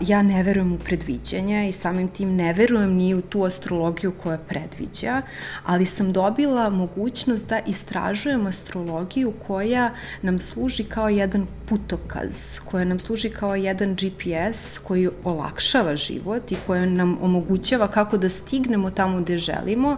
ja 0.00 0.22
ne 0.22 0.42
verujem 0.42 0.72
u 0.72 0.78
predviđanja 0.78 1.64
i 1.64 1.72
samim 1.72 2.08
tim 2.08 2.36
ne 2.36 2.52
verujem 2.52 2.94
ni 2.94 3.14
u 3.14 3.22
tu 3.22 3.42
astrologiju 3.42 4.12
koja 4.22 4.38
predviđa, 4.38 5.22
ali 5.64 5.86
sam 5.86 6.12
dobila 6.12 6.70
mogućnost 6.70 7.48
da 7.48 7.58
istražujem 7.58 8.46
astrologiju 8.46 9.32
koja 9.46 9.90
nam 10.22 10.38
služi 10.38 10.84
kao 10.84 11.08
jedan 11.08 11.46
putokaz, 11.68 12.60
koja 12.70 12.84
nam 12.84 12.98
služi 13.00 13.30
kao 13.30 13.54
jedan 13.54 13.94
GPS 13.94 14.78
koji 14.78 15.08
olakšava 15.24 15.96
život 15.96 16.52
i 16.52 16.56
koja 16.66 16.86
nam 16.86 17.18
omogućava 17.22 17.88
kako 17.88 18.18
da 18.18 18.28
stignemo 18.28 18.90
tamo 18.90 19.20
gde 19.20 19.38
želimo, 19.38 19.96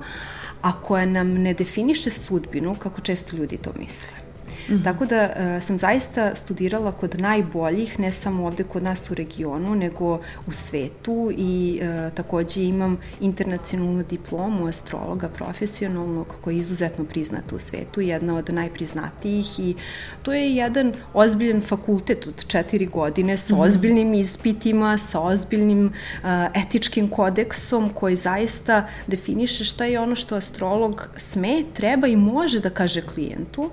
a 0.63 0.81
koja 0.81 1.07
nam 1.07 1.33
ne 1.33 1.55
definiše 1.55 2.11
sudbinu, 2.11 2.75
kako 2.75 3.01
često 3.01 3.37
ljudi 3.37 3.57
to 3.57 3.73
misle. 3.79 4.30
-hmm. 4.69 4.85
Tako 4.85 5.07
da 5.07 5.31
uh, 5.31 5.63
sam 5.63 5.79
zaista 5.79 6.35
studirala 6.35 6.93
kod 6.93 7.21
najboljih, 7.21 8.01
ne 8.01 8.13
samo 8.13 8.47
ovde 8.47 8.65
kod 8.65 8.83
nas 8.83 9.11
u 9.11 9.15
regionu, 9.15 9.75
nego 9.75 10.21
u 10.47 10.53
svetu 10.53 11.31
i 11.37 11.81
uh, 11.83 12.13
takođe 12.15 12.65
imam 12.65 12.99
internacionalnu 13.21 14.03
diplomu 14.11 14.67
astrologa 14.67 15.29
profesionalnog 15.29 16.27
koji 16.41 16.55
je 16.55 16.59
izuzetno 16.59 17.05
priznata 17.05 17.57
u 17.57 17.59
svetu, 17.59 18.01
jedna 18.01 18.37
od 18.37 18.51
najpriznatijih 18.51 19.61
i 19.61 19.75
to 20.23 20.33
je 20.33 20.57
jedan 20.57 20.93
ozbiljan 21.15 21.61
fakultet 21.61 22.27
od 22.27 22.47
četiri 22.47 22.87
godine 22.87 23.37
sa 23.37 23.55
mm 23.55 23.59
-hmm. 23.59 23.67
ozbiljnim 23.67 24.15
ispitima, 24.15 24.99
sa 24.99 25.21
ozbiljnim 25.21 25.87
uh, 25.87 26.29
etičkim 26.55 27.09
kodeksom 27.09 27.91
koji 27.95 28.17
zaista 28.17 28.89
definiše 29.07 29.65
šta 29.65 29.85
je 29.85 30.01
ono 30.01 30.15
što 30.15 30.37
astrolog 30.37 31.09
sme, 31.17 31.65
treba 31.75 32.07
i 32.07 32.17
može 32.17 32.61
da 32.61 32.71
kaže 32.71 33.03
klijentu 33.03 33.71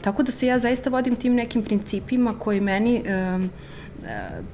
tako 0.00 0.22
da 0.22 0.32
se 0.32 0.46
ja 0.46 0.58
zaista 0.58 0.90
vodim 0.90 1.16
tim 1.16 1.34
nekim 1.34 1.62
principima 1.62 2.34
koji 2.38 2.60
meni 2.60 3.02
um, 3.34 3.50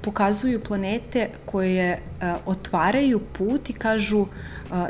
pokazuju 0.02 0.60
planete 0.60 1.28
koje 1.44 1.98
otvaraju 2.46 3.20
put 3.38 3.70
i 3.70 3.72
kažu 3.72 4.26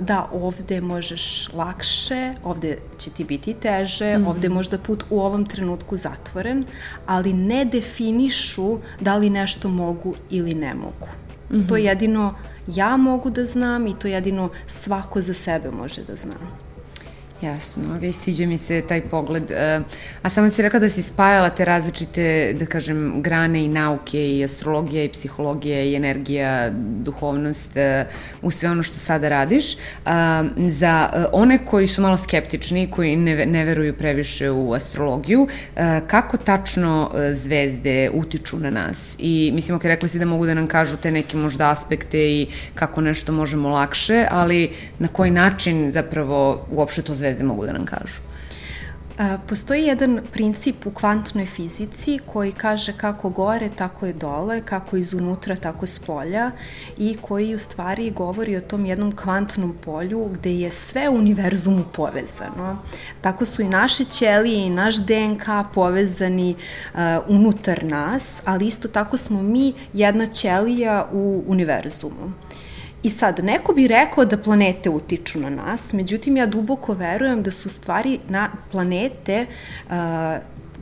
da 0.00 0.28
ovde 0.32 0.80
možeš 0.80 1.48
lakše, 1.52 2.34
ovde 2.44 2.78
će 2.98 3.10
ti 3.10 3.24
biti 3.24 3.54
teže, 3.54 4.18
mm 4.18 4.22
-hmm. 4.22 4.28
ovde 4.28 4.48
možda 4.48 4.78
put 4.78 5.04
u 5.10 5.20
ovom 5.20 5.46
trenutku 5.46 5.96
zatvoren, 5.96 6.64
ali 7.06 7.32
ne 7.32 7.64
definišu 7.64 8.78
da 9.00 9.16
li 9.16 9.30
nešto 9.30 9.68
mogu 9.68 10.14
ili 10.30 10.54
ne 10.54 10.74
mogu. 10.74 11.08
Mm 11.50 11.56
-hmm. 11.56 11.68
To 11.68 11.76
jedino 11.76 12.34
ja 12.66 12.96
mogu 12.96 13.30
da 13.30 13.44
znam 13.44 13.86
i 13.86 13.98
to 13.98 14.08
jedino 14.08 14.48
svako 14.66 15.22
za 15.22 15.34
sebe 15.34 15.70
može 15.70 16.02
da 16.02 16.16
zna. 16.16 16.34
Jasno, 17.44 17.98
vi 18.00 18.12
sviđa 18.12 18.46
mi 18.46 18.58
se 18.58 18.82
taj 18.88 19.00
pogled. 19.00 19.50
E, 19.50 19.80
a 20.22 20.28
samo 20.28 20.50
si 20.50 20.62
rekla 20.62 20.80
da 20.80 20.88
si 20.88 21.02
spajala 21.02 21.50
te 21.50 21.64
različite, 21.64 22.54
da 22.58 22.66
kažem, 22.66 23.22
grane 23.22 23.64
i 23.64 23.68
nauke 23.68 24.36
i 24.36 24.44
astrologija 24.44 25.04
i 25.04 25.08
psihologija 25.08 25.82
i 25.82 25.94
energija, 25.94 26.70
duhovnost 27.04 27.76
e, 27.76 28.06
u 28.42 28.50
sve 28.50 28.70
ono 28.70 28.82
što 28.82 28.98
sada 28.98 29.28
radiš. 29.28 29.76
Za 30.56 31.10
e, 31.14 31.24
one 31.32 31.58
koji 31.66 31.88
su 31.88 32.02
malo 32.02 32.16
skeptični, 32.16 32.90
koji 32.90 33.16
ne, 33.16 33.46
ne 33.46 33.64
veruju 33.64 33.94
previše 33.94 34.50
u 34.50 34.72
astrologiju, 34.72 35.48
kako 36.06 36.36
tačno 36.36 37.10
zvezde 37.32 38.10
utiču 38.14 38.58
na 38.58 38.70
nas? 38.70 39.16
I 39.18 39.50
mislim, 39.54 39.76
ok, 39.76 39.84
rekla 39.84 40.08
si 40.08 40.18
da 40.18 40.24
mogu 40.24 40.46
da 40.46 40.54
nam 40.54 40.66
kažu 40.66 40.96
te 40.96 41.10
neke 41.10 41.36
možda 41.36 41.70
aspekte 41.70 42.18
i 42.18 42.46
kako 42.74 43.00
nešto 43.00 43.32
možemo 43.32 43.68
lakše, 43.68 44.26
ali 44.30 44.70
na 44.98 45.08
koji 45.08 45.30
način 45.30 45.92
zapravo 45.92 46.66
uopšte 46.70 47.02
to 47.02 47.14
zvezde 47.14 47.33
zvezde 47.34 47.44
mogu 47.44 47.66
da 47.66 47.72
nam 47.72 47.86
kažu? 47.86 48.34
Postoji 49.48 49.84
jedan 49.84 50.20
princip 50.32 50.86
u 50.86 50.90
kvantnoj 50.90 51.46
fizici 51.46 52.18
koji 52.26 52.52
kaže 52.52 52.92
kako 52.92 53.30
gore, 53.30 53.68
tako 53.76 54.06
je 54.06 54.12
dole, 54.12 54.60
kako 54.60 54.96
izunutra, 54.96 55.56
tako 55.56 55.86
s 55.86 55.98
polja 55.98 56.50
i 56.98 57.16
koji 57.20 57.54
u 57.54 57.58
stvari 57.58 58.10
govori 58.10 58.56
o 58.56 58.60
tom 58.60 58.86
jednom 58.86 59.12
kvantnom 59.16 59.74
polju 59.84 60.28
gde 60.32 60.54
je 60.54 60.70
sve 60.70 61.08
u 61.08 61.14
univerzumu 61.14 61.84
povezano. 61.92 62.78
Tako 63.20 63.44
su 63.44 63.62
i 63.62 63.68
naše 63.68 64.04
ćelije 64.04 64.66
i 64.66 64.70
naš 64.70 64.96
DNK 64.96 65.46
povezani 65.74 66.54
uh, 66.54 67.00
unutar 67.28 67.84
nas, 67.84 68.42
ali 68.44 68.66
isto 68.66 68.88
tako 68.88 69.16
smo 69.16 69.42
mi 69.42 69.72
jedna 69.92 70.26
ćelija 70.26 71.08
u 71.12 71.44
univerzumu. 71.46 72.32
I 73.04 73.10
sad, 73.10 73.40
neko 73.44 73.72
bi 73.72 73.88
rekao 73.88 74.24
da 74.24 74.38
planete 74.38 74.90
utiču 74.90 75.40
na 75.40 75.50
nas, 75.50 75.92
međutim 75.92 76.36
ja 76.36 76.46
duboko 76.46 76.92
verujem 76.92 77.42
da 77.42 77.50
su 77.50 77.68
stvari 77.68 78.18
na 78.28 78.50
planete 78.70 79.46
uh, 79.86 79.94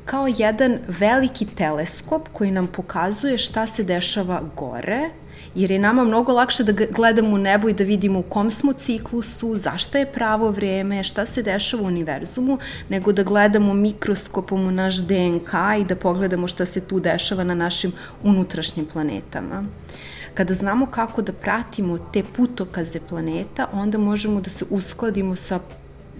kao 0.05 0.27
jedan 0.37 0.79
veliki 0.89 1.47
teleskop 1.47 2.29
koji 2.33 2.51
nam 2.51 2.67
pokazuje 2.67 3.39
šta 3.39 3.67
se 3.67 3.85
dešava 3.85 4.43
gore, 4.57 5.11
jer 5.55 5.71
je 5.71 5.79
nama 5.79 6.05
mnogo 6.05 6.33
lakše 6.33 6.65
da 6.65 6.73
gledamo 6.73 7.35
u 7.35 7.39
nebo 7.39 7.69
i 7.69 7.75
da 7.75 7.85
vidimo 7.85 8.19
u 8.19 8.23
kom 8.23 8.51
smo 8.51 8.73
ciklusu, 8.73 9.57
zašto 9.57 9.99
je 9.99 10.07
pravo 10.07 10.51
vreme, 10.51 11.05
šta 11.05 11.27
se 11.27 11.43
dešava 11.43 11.83
u 11.83 11.87
univerzumu, 11.87 12.59
nego 12.89 13.13
da 13.13 13.23
gledamo 13.23 13.75
mikroskopom 13.75 14.67
u 14.67 14.71
naš 14.71 14.97
DNK 14.97 15.53
i 15.81 15.85
da 15.85 15.97
pogledamo 15.97 16.47
šta 16.47 16.67
se 16.67 16.81
tu 16.81 17.01
dešava 17.01 17.45
na 17.45 17.55
našim 17.55 17.93
unutrašnjim 18.23 18.87
planetama. 18.87 19.61
Uh, 19.61 20.12
Kada 20.35 20.55
znamo 20.55 20.87
kako 20.87 21.23
da 21.23 21.33
pratimo 21.33 21.99
te 22.13 22.23
putokaze 22.37 23.01
planeta, 23.09 23.67
onda 23.73 23.99
možemo 23.99 24.41
da 24.41 24.51
se 24.51 24.65
uskladimo 24.71 25.37
sa 25.37 25.59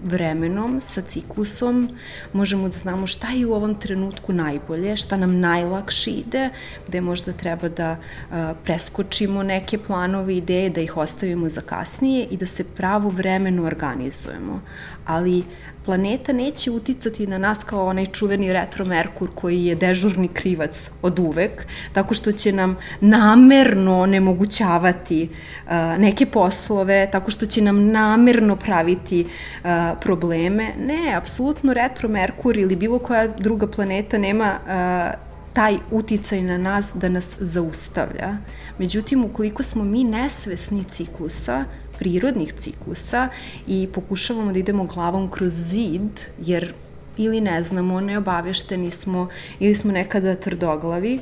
vremenom, 0.03 0.81
sa 0.81 1.01
ciklusom, 1.01 1.89
možemo 2.33 2.67
da 2.67 2.77
znamo 2.77 3.07
šta 3.07 3.29
je 3.29 3.45
u 3.45 3.53
ovom 3.53 3.75
trenutku 3.75 4.33
najbolje, 4.33 4.97
šta 4.97 5.17
nam 5.17 5.39
najlakše 5.39 6.11
ide, 6.11 6.49
gde 6.87 7.01
možda 7.01 7.33
treba 7.33 7.69
da 7.69 7.91
uh, 7.91 8.35
preskočimo 8.63 9.43
neke 9.43 9.77
planove, 9.77 10.37
ideje, 10.37 10.69
da 10.69 10.81
ih 10.81 10.97
ostavimo 10.97 11.49
za 11.49 11.61
kasnije 11.61 12.27
i 12.31 12.37
da 12.37 12.45
se 12.45 12.63
pravo 12.63 13.09
vremeno 13.09 13.63
organizujemo. 13.63 14.61
Ali 15.05 15.43
planeta 15.85 16.33
neće 16.33 16.71
uticati 16.71 17.27
na 17.27 17.37
nas 17.37 17.63
kao 17.63 17.85
onaj 17.85 18.05
čuveni 18.05 18.53
retro 18.53 18.85
Merkur 18.85 19.29
koji 19.35 19.65
je 19.65 19.75
dežurni 19.75 20.27
krivac 20.27 20.91
od 21.01 21.19
uvek, 21.19 21.65
tako 21.93 22.13
što 22.13 22.31
će 22.31 22.51
nam 22.51 22.77
namerno 23.01 23.99
onemogućavati 23.99 25.29
uh, 25.29 25.71
neke 25.97 26.25
poslove, 26.25 27.09
tako 27.11 27.31
što 27.31 27.45
će 27.45 27.61
nam 27.61 27.91
namerno 27.91 28.55
praviti 28.55 29.25
uh, 29.25 29.69
probleme. 30.01 30.73
Ne, 30.79 31.13
apsolutno 31.15 31.73
retro 31.73 32.09
Merkur 32.09 32.57
ili 32.57 32.75
bilo 32.75 32.99
koja 32.99 33.27
druga 33.27 33.67
planeta 33.67 34.17
nema 34.17 34.59
uh, 34.65 35.33
taj 35.53 35.77
uticaj 35.91 36.41
na 36.41 36.57
nas 36.57 36.91
da 36.95 37.09
nas 37.09 37.35
zaustavlja. 37.39 38.37
Međutim, 38.77 39.25
ukoliko 39.25 39.63
smo 39.63 39.83
mi 39.83 40.03
nesvesni 40.03 40.83
ciklusa, 40.83 41.65
prirodnih 41.99 42.53
ciklusa 42.53 43.27
i 43.67 43.89
pokušavamo 43.93 44.51
da 44.51 44.59
idemo 44.59 44.85
glavom 44.85 45.31
kroz 45.31 45.53
zid, 45.53 46.21
jer 46.39 46.73
ili 47.17 47.41
ne 47.41 47.63
znamo, 47.63 48.01
neobavešteni 48.01 48.91
smo 48.91 49.27
ili 49.59 49.75
smo 49.75 49.91
nekada 49.91 50.35
tvrdoglavi, 50.35 51.19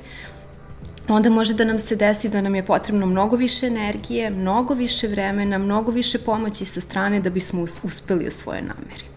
onda 1.16 1.30
može 1.30 1.54
da 1.54 1.66
nam 1.66 1.80
se 1.80 1.96
desi 1.96 2.30
da 2.30 2.42
nam 2.42 2.56
je 2.56 2.66
potrebno 2.66 3.06
mnogo 3.06 3.36
više 3.36 3.68
energije, 3.68 4.30
mnogo 4.30 4.74
više 4.74 5.08
vremena, 5.08 5.58
mnogo 5.58 5.92
više 5.92 6.20
pomoći 6.20 6.66
sa 6.66 6.82
strane 6.82 7.20
da 7.20 7.30
bismo 7.30 7.62
uspeli 7.84 8.28
u 8.28 8.32
svoje 8.32 8.62
nameri. 8.62 9.12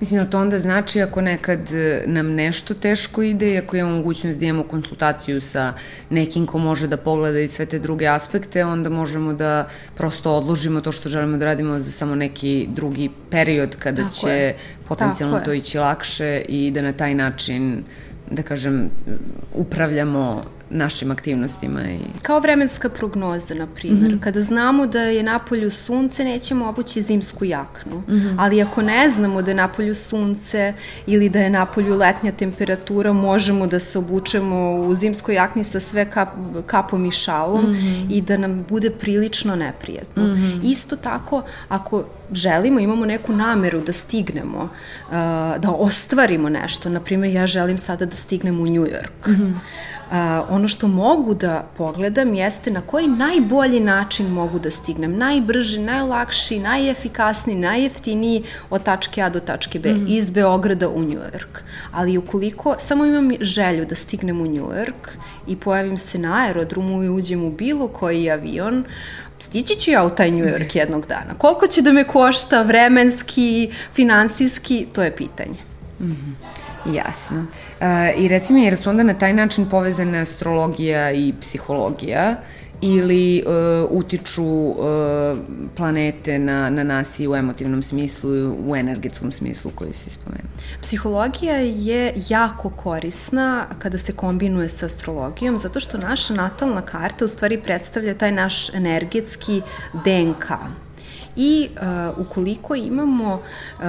Mislim, 0.00 0.24
da 0.24 0.30
to 0.30 0.40
onda 0.40 0.58
znači 0.60 1.02
ako 1.02 1.20
nekad 1.20 1.72
e, 1.72 2.02
nam 2.06 2.34
nešto 2.34 2.74
teško 2.74 3.22
ide 3.22 3.54
i 3.54 3.58
ako 3.58 3.76
imamo 3.76 3.96
mogućnost 3.96 4.38
da 4.38 4.46
imamo 4.46 4.64
konsultaciju 4.68 5.40
sa 5.40 5.72
nekim 6.10 6.46
ko 6.46 6.58
može 6.58 6.86
da 6.86 6.96
pogleda 6.96 7.40
i 7.40 7.48
sve 7.48 7.66
te 7.66 7.78
druge 7.78 8.06
aspekte, 8.06 8.64
onda 8.64 8.90
možemo 8.90 9.32
da 9.32 9.68
prosto 9.94 10.32
odložimo 10.32 10.80
to 10.80 10.92
što 10.92 11.08
želimo 11.08 11.36
da 11.36 11.44
radimo 11.44 11.78
za 11.78 11.90
samo 11.90 12.14
neki 12.14 12.68
drugi 12.70 13.10
period 13.30 13.76
kada 13.78 14.02
Tako 14.02 14.14
će 14.14 14.30
je. 14.30 14.56
potencijalno 14.88 15.36
Tako 15.36 15.44
to 15.44 15.52
ići 15.52 15.78
lakše 15.78 16.42
i 16.48 16.70
da 16.70 16.82
na 16.82 16.92
taj 16.92 17.14
način 17.14 17.84
da 18.30 18.42
kažem, 18.42 18.90
upravljamo 19.54 20.44
našim 20.70 21.10
aktivnostima. 21.10 21.80
I... 21.82 21.98
Kao 22.22 22.40
vremenska 22.40 22.88
prognoza, 22.88 23.54
na 23.54 23.66
primjer. 23.66 24.10
Mm 24.10 24.14
-hmm. 24.14 24.20
Kada 24.20 24.40
znamo 24.40 24.86
da 24.86 25.00
je 25.00 25.22
napolju 25.22 25.70
sunce, 25.70 26.24
nećemo 26.24 26.68
obući 26.68 27.02
zimsku 27.02 27.44
jaknu. 27.44 27.96
Mm 27.96 28.12
-hmm. 28.12 28.34
Ali 28.38 28.62
ako 28.62 28.82
ne 28.82 29.10
znamo 29.10 29.42
da 29.42 29.50
je 29.50 29.54
napolju 29.54 29.94
sunce 29.94 30.74
ili 31.06 31.28
da 31.28 31.38
je 31.38 31.50
napolju 31.50 31.96
letnja 31.96 32.32
temperatura, 32.32 33.12
možemo 33.12 33.66
da 33.66 33.80
se 33.80 33.98
obučemo 33.98 34.72
u 34.72 34.94
zimskoj 34.94 35.34
jakni 35.34 35.64
sa 35.64 35.80
sve 35.80 36.10
kap, 36.10 36.28
kapom 36.66 37.06
i 37.06 37.10
šalom 37.10 37.64
mm 37.64 37.74
-hmm. 37.74 38.06
i 38.10 38.20
da 38.20 38.36
nam 38.36 38.64
bude 38.68 38.90
prilično 38.90 39.56
neprijetno. 39.56 40.22
Mm 40.22 40.36
-hmm. 40.36 40.70
Isto 40.70 40.96
tako, 40.96 41.42
ako 41.68 42.04
želimo, 42.32 42.80
imamo 42.80 43.06
neku 43.06 43.32
nameru 43.32 43.80
da 43.80 43.92
stignemo, 43.92 44.62
uh, 44.62 45.12
da 45.58 45.70
ostvarimo 45.78 46.48
nešto. 46.48 46.88
Naprimjer, 46.88 47.34
ja 47.34 47.46
želim 47.46 47.78
sada 47.78 48.06
da 48.06 48.16
stignem 48.16 48.60
u 48.60 48.66
New 48.66 48.84
York. 48.84 49.26
Mm 49.26 49.32
-hmm 49.32 49.52
a, 50.10 50.44
ono 50.50 50.68
što 50.68 50.88
mogu 50.88 51.34
da 51.34 51.66
pogledam 51.76 52.34
jeste 52.34 52.70
na 52.70 52.80
koji 52.80 53.08
najbolji 53.08 53.80
način 53.80 54.26
mogu 54.26 54.58
da 54.58 54.70
stignem, 54.70 55.16
najbrži, 55.16 55.80
najlakši, 55.80 56.58
najefikasniji, 56.60 57.56
najjeftiniji 57.56 58.44
od 58.70 58.82
tačke 58.82 59.22
A 59.22 59.28
do 59.28 59.40
tačke 59.40 59.78
B, 59.78 59.92
mm 59.92 59.96
-hmm. 59.96 60.16
iz 60.16 60.30
Beograda 60.30 60.88
u 60.88 61.02
New 61.02 61.18
York. 61.18 61.60
Ali 61.92 62.18
ukoliko 62.18 62.74
samo 62.78 63.04
imam 63.04 63.30
želju 63.40 63.84
da 63.84 63.94
stignem 63.94 64.40
u 64.40 64.46
New 64.46 64.66
York 64.66 65.16
i 65.46 65.56
pojavim 65.56 65.98
se 65.98 66.18
na 66.18 66.44
aerodromu 66.44 67.02
i 67.02 67.08
uđem 67.08 67.44
u 67.44 67.50
bilo 67.50 67.88
koji 67.88 68.30
avion, 68.30 68.84
stići 69.38 69.76
ću 69.76 69.90
ja 69.90 70.04
u 70.06 70.10
taj 70.10 70.30
New 70.30 70.44
York 70.44 70.76
jednog 70.78 71.06
dana. 71.06 71.34
Koliko 71.38 71.66
će 71.66 71.82
da 71.82 71.92
me 71.92 72.04
košta 72.04 72.62
vremenski, 72.62 73.70
finansijski, 73.92 74.86
to 74.92 75.02
je 75.02 75.16
pitanje. 75.16 75.58
Mm 76.00 76.04
-hmm. 76.04 76.56
Jasno. 76.92 77.46
E, 77.80 78.14
I 78.16 78.28
reci 78.28 78.52
mi, 78.52 78.64
jer 78.64 78.76
su 78.76 78.90
onda 78.90 79.02
na 79.02 79.14
taj 79.14 79.32
način 79.32 79.66
povezane 79.70 80.18
astrologija 80.18 81.12
i 81.12 81.34
psihologija 81.40 82.36
ili 82.80 83.38
e, 83.38 83.42
utiču 83.90 84.44
e, 84.44 84.74
planete 85.76 86.38
na, 86.38 86.70
na 86.70 86.84
nas 86.84 87.20
i 87.20 87.28
u 87.28 87.34
emotivnom 87.34 87.82
smislu 87.82 88.36
i 88.36 88.46
u 88.46 88.76
energetskom 88.76 89.32
smislu 89.32 89.70
koji 89.74 89.92
si 89.92 90.10
spomenuo? 90.10 90.50
Psihologija 90.82 91.56
je 91.56 92.14
jako 92.28 92.70
korisna 92.70 93.66
kada 93.78 93.98
se 93.98 94.12
kombinuje 94.12 94.68
sa 94.68 94.86
astrologijom, 94.86 95.58
zato 95.58 95.80
što 95.80 95.98
naša 95.98 96.34
natalna 96.34 96.82
karta 96.82 97.24
u 97.24 97.28
stvari 97.28 97.62
predstavlja 97.62 98.14
taj 98.14 98.32
naš 98.32 98.74
energetski 98.74 99.62
DNK. 99.92 100.50
I 101.36 101.68
uh, 101.70 102.26
ukoliko 102.26 102.74
imamo 102.74 103.34
uh, 103.34 103.84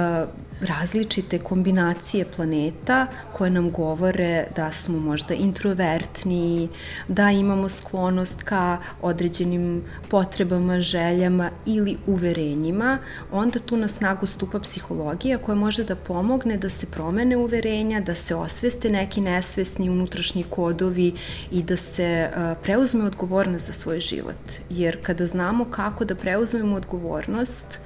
različite 0.60 1.38
kombinacije 1.38 2.24
planeta 2.36 3.06
koje 3.32 3.50
nam 3.50 3.70
govore 3.70 4.46
da 4.56 4.72
smo 4.72 5.00
možda 5.00 5.34
introvertni, 5.34 6.68
da 7.08 7.30
imamo 7.30 7.68
sklonost 7.68 8.42
ka 8.42 8.78
određenim 9.02 9.82
potrebama, 10.08 10.80
željama 10.80 11.50
ili 11.66 11.96
uverenjima, 12.06 12.98
onda 13.32 13.58
tu 13.58 13.76
na 13.76 13.88
snagu 13.88 14.26
stupa 14.26 14.60
psihologija 14.60 15.38
koja 15.38 15.54
može 15.54 15.84
da 15.84 15.96
pomogne 15.96 16.56
da 16.56 16.68
se 16.68 16.86
promene 16.86 17.36
uverenja, 17.36 18.00
da 18.00 18.14
se 18.14 18.34
osveste 18.34 18.90
neki 18.90 19.20
nesvesni 19.20 19.90
unutrašnji 19.90 20.44
kodovi 20.50 21.14
i 21.50 21.62
da 21.62 21.76
se 21.76 22.30
preuzme 22.62 23.04
odgovornost 23.04 23.66
za 23.66 23.72
svoj 23.72 24.00
život. 24.00 24.52
Jer 24.70 24.98
kada 25.02 25.26
znamo 25.26 25.64
kako 25.64 26.04
da 26.04 26.14
preuzmemo 26.14 26.76
odgovornost, 26.76 27.80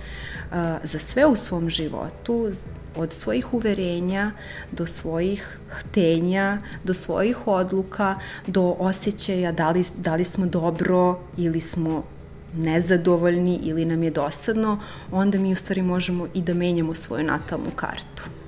za 0.83 0.99
sve 0.99 1.27
u 1.27 1.37
svom 1.37 1.71
životu, 1.71 2.51
od 2.97 3.13
svojih 3.13 3.55
uverenja 3.55 4.31
do 4.73 4.87
svojih 4.87 5.59
htenja, 5.71 6.59
do 6.85 6.95
svojih 6.95 7.47
odluka, 7.47 8.19
do 8.47 8.77
osjećaja 8.79 9.53
da 9.53 9.71
li, 9.71 9.85
da 9.97 10.17
li 10.17 10.25
smo 10.25 10.47
dobro 10.47 11.19
ili 11.37 11.61
smo 11.61 12.05
nezadovoljni 12.57 13.61
ili 13.63 13.85
nam 13.85 14.03
je 14.03 14.11
dosadno, 14.11 14.79
onda 15.13 15.39
mi 15.39 15.53
u 15.53 15.57
stvari 15.57 15.83
možemo 15.83 16.27
i 16.35 16.43
da 16.43 16.55
menjamo 16.55 16.95
svoju 16.95 17.25
natalnu 17.25 17.71
kartu 17.77 18.42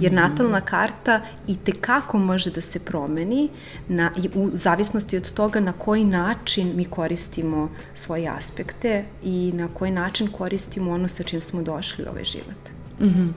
jer 0.00 0.12
natalna 0.12 0.60
karta 0.60 1.20
i 1.46 1.56
te 1.56 1.72
kako 1.72 2.18
može 2.18 2.50
da 2.50 2.60
se 2.60 2.78
promeni 2.78 3.48
na, 3.88 4.10
u 4.34 4.50
zavisnosti 4.52 5.16
od 5.16 5.32
toga 5.32 5.60
na 5.60 5.72
koji 5.72 6.04
način 6.04 6.72
mi 6.76 6.84
koristimo 6.84 7.70
svoje 7.94 8.28
aspekte 8.28 9.04
i 9.22 9.52
na 9.54 9.68
koji 9.74 9.90
način 9.90 10.28
koristimo 10.28 10.90
ono 10.90 11.08
sa 11.08 11.22
čim 11.22 11.40
smo 11.40 11.62
došli 11.62 12.04
u 12.04 12.08
ovaj 12.08 12.24
život. 12.24 12.60
Mm 13.00 13.06
-hmm. 13.06 13.32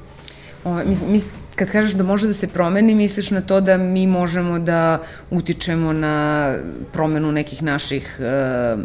Ove, 0.64 0.86
mis, 0.86 1.02
mis, 1.08 1.26
kad 1.56 1.72
kažeš 1.72 1.92
da 1.92 2.04
može 2.04 2.28
da 2.28 2.34
se 2.34 2.48
promeni, 2.48 2.96
misliš 2.96 3.32
na 3.32 3.42
to 3.42 3.62
da 3.62 3.78
mi 3.78 4.08
možemo 4.08 4.60
da 4.60 5.04
utičemo 5.32 5.94
na 5.94 6.56
promenu 6.92 7.32
nekih 7.32 7.64
naših 7.64 8.20
uh, 8.20 8.84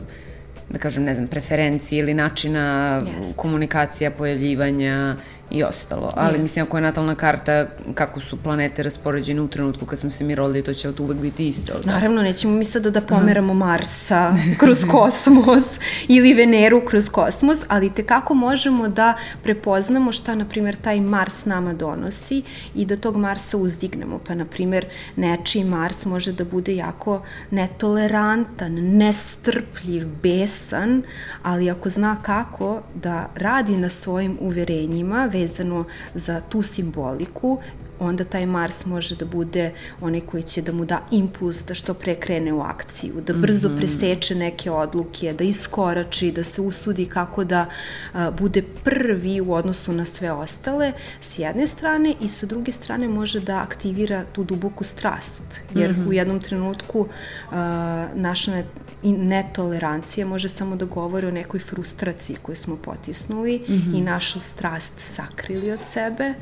da 0.70 0.78
kažem, 0.78 1.04
ne 1.04 1.14
znam, 1.14 1.28
preferencije 1.28 1.98
ili 1.98 2.14
načina 2.14 3.02
yes. 3.02 3.36
komunikacija, 3.36 4.10
pojavljivanja 4.10 5.16
i 5.50 5.62
ostalo. 5.62 6.12
Ali 6.16 6.38
mislim, 6.38 6.64
ako 6.64 6.76
je 6.76 6.80
natalna 6.80 7.14
karta, 7.14 7.66
kako 7.94 8.20
su 8.20 8.36
planete 8.36 8.82
raspoređene 8.82 9.40
u 9.40 9.48
trenutku 9.48 9.86
kad 9.86 9.98
smo 9.98 10.10
se 10.10 10.24
mi 10.24 10.34
rodili, 10.34 10.64
to 10.64 10.74
će 10.74 10.90
uvek 10.98 11.18
biti 11.18 11.48
isto. 11.48 11.72
Da? 11.84 11.92
Naravno, 11.92 12.22
nećemo 12.22 12.54
mi 12.54 12.64
sada 12.64 12.90
da 12.90 13.00
pomeramo 13.00 13.54
Marsa 13.54 14.34
kroz 14.60 14.84
kosmos 14.90 15.80
ili 16.08 16.34
Veneru 16.34 16.80
kroz 16.80 17.08
kosmos, 17.08 17.58
ali 17.68 17.94
te 17.94 18.02
kako 18.02 18.34
možemo 18.34 18.88
da 18.88 19.14
prepoznamo 19.42 20.12
šta, 20.12 20.34
na 20.34 20.44
primjer, 20.44 20.76
taj 20.76 21.00
Mars 21.00 21.44
nama 21.44 21.72
donosi 21.72 22.42
i 22.74 22.84
da 22.84 22.96
tog 22.96 23.16
Marsa 23.16 23.56
uzdignemo. 23.56 24.20
Pa, 24.26 24.34
na 24.34 24.44
primjer, 24.44 24.86
nečiji 25.16 25.64
Mars 25.64 26.04
može 26.04 26.32
da 26.32 26.44
bude 26.44 26.76
jako 26.76 27.22
netolerantan, 27.50 28.74
nestrpljiv, 28.74 30.06
besan, 30.22 31.02
ali 31.42 31.70
ako 31.70 31.90
zna 31.90 32.16
kako 32.22 32.82
da 32.94 33.30
radi 33.34 33.76
na 33.76 33.88
svojim 33.88 34.38
uverenjima, 34.40 35.26
vezano 35.38 35.86
za 36.14 36.40
tu 36.40 36.62
simboliku 36.62 37.60
onda 38.00 38.24
taj 38.24 38.46
Mars 38.46 38.86
može 38.86 39.16
da 39.16 39.24
bude 39.24 39.72
onaj 40.00 40.20
koji 40.20 40.42
će 40.42 40.62
da 40.62 40.72
mu 40.72 40.84
da 40.84 41.00
impuls 41.10 41.64
da 41.64 41.74
što 41.74 41.94
pre 41.94 42.14
krene 42.14 42.52
u 42.52 42.60
akciju, 42.60 43.14
da 43.26 43.32
brzo 43.32 43.68
mm 43.68 43.72
-hmm. 43.72 43.78
preseče 43.78 44.34
neke 44.34 44.70
odluke, 44.70 45.32
da 45.32 45.44
iskorači, 45.44 46.32
da 46.32 46.44
se 46.44 46.60
usudi 46.60 47.06
kako 47.06 47.44
da 47.44 47.66
a, 48.12 48.30
bude 48.30 48.62
prvi 48.84 49.40
u 49.40 49.52
odnosu 49.52 49.92
na 49.92 50.04
sve 50.04 50.32
ostale 50.32 50.92
s 51.20 51.38
jedne 51.38 51.66
strane 51.66 52.14
i 52.20 52.28
sa 52.28 52.46
druge 52.46 52.72
strane 52.72 53.08
može 53.08 53.40
da 53.40 53.58
aktivira 53.60 54.24
tu 54.32 54.44
duboku 54.44 54.84
strast, 54.84 55.60
jer 55.74 55.92
mm 55.92 55.96
-hmm. 55.96 56.08
u 56.08 56.12
jednom 56.12 56.40
trenutku 56.40 57.06
a, 57.50 58.06
naša 58.14 58.50
net, 58.50 58.66
netolerancija 59.02 60.26
može 60.26 60.48
samo 60.48 60.76
da 60.76 60.84
govori 60.84 61.26
o 61.26 61.30
nekoj 61.30 61.60
frustraciji 61.60 62.36
koju 62.42 62.56
smo 62.56 62.76
potisnuli 62.76 63.64
mm 63.68 63.72
-hmm. 63.72 63.98
i 63.98 64.00
našu 64.00 64.40
strast 64.40 64.94
sakrili 64.96 65.70
od 65.70 65.80
sebe, 65.84 66.34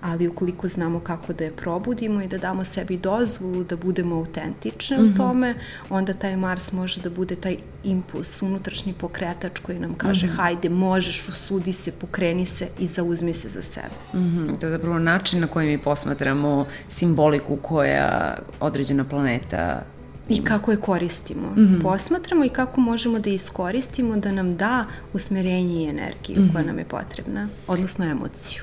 ali 0.00 0.28
ukoliko 0.28 0.68
znamo 0.68 0.99
kako 1.00 1.32
da 1.32 1.44
je 1.44 1.56
probudimo 1.56 2.22
i 2.22 2.28
da 2.28 2.38
damo 2.38 2.64
sebi 2.64 2.96
dozvolu 2.96 3.64
da 3.64 3.76
budemo 3.76 4.16
autentični 4.16 4.96
mm 4.96 5.00
-hmm. 5.00 5.04
u 5.04 5.08
mhm. 5.08 5.16
tome, 5.16 5.54
onda 5.90 6.12
taj 6.12 6.36
Mars 6.36 6.72
može 6.72 7.00
da 7.00 7.10
bude 7.10 7.36
taj 7.36 7.56
impuls, 7.84 8.42
unutrašnji 8.42 8.92
pokretač 8.92 9.58
koji 9.58 9.78
nam 9.78 9.94
kaže 9.94 10.26
mm 10.26 10.30
-hmm. 10.30 10.36
hajde, 10.36 10.68
možeš, 10.68 11.28
usudi 11.28 11.72
se, 11.72 11.92
pokreni 11.92 12.46
se 12.46 12.68
i 12.78 12.86
zauzmi 12.86 13.34
se 13.34 13.48
za 13.48 13.62
sebe. 13.62 13.94
Mm 14.14 14.18
-hmm. 14.18 14.58
To 14.60 14.66
je 14.66 14.70
zapravo 14.70 14.98
način 14.98 15.40
na 15.40 15.46
koji 15.46 15.68
mi 15.68 15.78
posmatramo 15.78 16.66
simboliku 16.88 17.56
koja 17.56 18.36
određena 18.60 19.04
planeta 19.04 19.82
I 20.28 20.44
kako 20.44 20.70
je 20.70 20.76
koristimo. 20.76 21.48
Mm 21.56 21.60
-hmm. 21.60 21.82
Posmatramo 21.82 22.44
i 22.44 22.48
kako 22.48 22.80
možemo 22.80 23.18
da 23.18 23.30
iskoristimo 23.30 24.16
da 24.16 24.32
nam 24.32 24.56
da 24.56 24.84
usmerenje 25.12 25.84
i 25.84 25.88
energiju 25.88 26.40
mm 26.40 26.48
-hmm. 26.48 26.52
koja 26.52 26.64
nam 26.64 26.78
je 26.78 26.84
potrebna, 26.84 27.48
odnosno 27.66 28.04
emociju. 28.04 28.62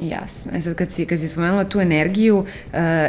Jasno. 0.00 0.52
E 0.54 0.60
sad 0.60 0.74
kad 0.74 0.92
si, 0.92 1.06
kad 1.06 1.18
si 1.18 1.28
spomenula 1.28 1.64
tu 1.64 1.80
energiju, 1.80 2.38
uh, 2.38 2.46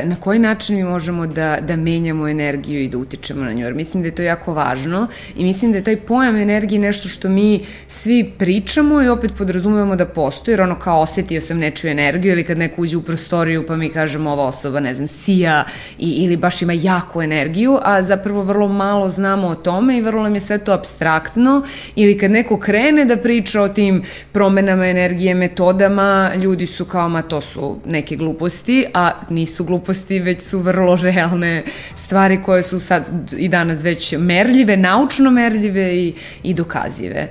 na 0.03 0.15
koji 0.19 0.39
način 0.39 0.75
mi 0.75 0.83
možemo 0.83 1.27
da, 1.27 1.57
da 1.61 1.75
menjamo 1.75 2.27
energiju 2.27 2.81
i 2.81 2.89
da 2.89 2.97
utičemo 2.97 3.43
na 3.43 3.53
nju? 3.53 3.63
Jer 3.63 3.73
mislim 3.73 4.03
da 4.03 4.07
je 4.07 4.15
to 4.15 4.21
jako 4.21 4.53
važno 4.53 5.07
i 5.35 5.43
mislim 5.43 5.71
da 5.71 5.77
je 5.77 5.83
taj 5.83 5.95
pojam 5.95 6.35
energije 6.35 6.79
nešto 6.79 7.09
što 7.09 7.29
mi 7.29 7.65
svi 7.87 8.31
pričamo 8.37 9.01
i 9.01 9.07
opet 9.07 9.31
podrazumevamo 9.37 9.95
da 9.95 10.05
postoji, 10.05 10.53
jer 10.53 10.61
ono 10.61 10.79
kao 10.79 11.01
osetio 11.01 11.41
sam 11.41 11.57
nečiju 11.57 11.91
energiju 11.91 12.31
ili 12.31 12.43
kad 12.43 12.57
neko 12.57 12.81
uđe 12.81 12.97
u 12.97 13.01
prostoriju 13.01 13.67
pa 13.67 13.75
mi 13.75 13.89
kažemo 13.89 14.31
ova 14.31 14.45
osoba, 14.45 14.79
ne 14.79 14.95
znam, 14.95 15.07
sija 15.07 15.63
i, 15.97 16.09
ili 16.09 16.37
baš 16.37 16.61
ima 16.61 16.73
jaku 16.73 17.21
energiju, 17.21 17.77
a 17.83 18.03
zapravo 18.03 18.43
vrlo 18.43 18.67
malo 18.67 19.09
znamo 19.09 19.47
o 19.47 19.55
tome 19.55 19.97
i 19.97 20.01
vrlo 20.01 20.23
nam 20.23 20.33
je 20.33 20.39
sve 20.39 20.57
to 20.57 20.73
abstraktno 20.73 21.63
ili 21.95 22.17
kad 22.17 22.31
neko 22.31 22.59
krene 22.59 23.05
da 23.05 23.17
priča 23.17 23.61
o 23.61 23.67
tim 23.67 24.03
promenama 24.31 24.87
energije, 24.87 25.35
metodama, 25.35 26.31
ljudi 26.35 26.65
su 26.65 26.76
kao, 26.85 27.09
ma 27.09 27.21
to 27.21 27.41
su 27.41 27.79
neke 27.85 28.15
gluposti, 28.15 28.85
a 28.93 29.11
nisu 29.29 29.63
gluposti, 29.63 30.19
već 30.19 30.41
su 30.41 30.59
vrlo 30.59 30.95
realne 30.95 31.63
stvari 31.95 32.43
koje 32.43 32.63
su 32.63 32.79
sad 32.79 33.33
i 33.37 33.49
danas 33.49 33.83
već 33.83 34.15
merljive, 34.17 34.77
naučno 34.77 35.31
merljive 35.31 35.95
i, 35.95 36.13
i 36.43 36.53
dokazive. 36.53 37.27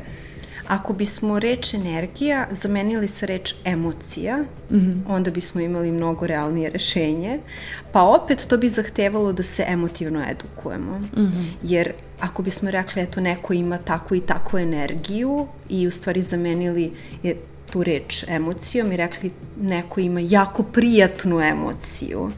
Ako 0.68 0.92
bismo 0.92 1.38
reč 1.38 1.74
energija 1.74 2.46
zamenili 2.50 3.08
sa 3.08 3.26
reč 3.26 3.54
emocija, 3.64 4.36
mm 4.70 4.76
-hmm. 4.76 5.00
onda 5.08 5.30
bismo 5.30 5.60
imali 5.60 5.92
mnogo 5.92 6.26
realnije 6.26 6.70
rešenje, 6.70 7.38
pa 7.92 8.02
opet 8.02 8.46
to 8.48 8.56
bi 8.56 8.68
zahtevalo 8.68 9.32
da 9.32 9.42
se 9.42 9.64
emotivno 9.68 10.24
edukujemo. 10.30 10.98
Mm 10.98 11.08
-hmm. 11.16 11.44
Jer 11.62 11.92
ako 12.20 12.42
bismo 12.42 12.70
rekli, 12.70 13.02
eto, 13.02 13.20
neko 13.20 13.52
ima 13.52 13.78
takvu 13.78 14.16
i 14.16 14.20
takvu 14.20 14.58
energiju 14.58 15.46
i 15.68 15.86
u 15.86 15.90
stvari 15.90 16.22
zamenili 16.22 16.92
tu 17.70 17.84
reč 17.84 18.24
emocijom 18.28 18.92
i 18.92 18.96
rekli 18.96 19.30
neko 19.60 20.00
ima 20.00 20.20
jako 20.20 20.62
prijatnu 20.62 21.40
emociju, 21.40 22.30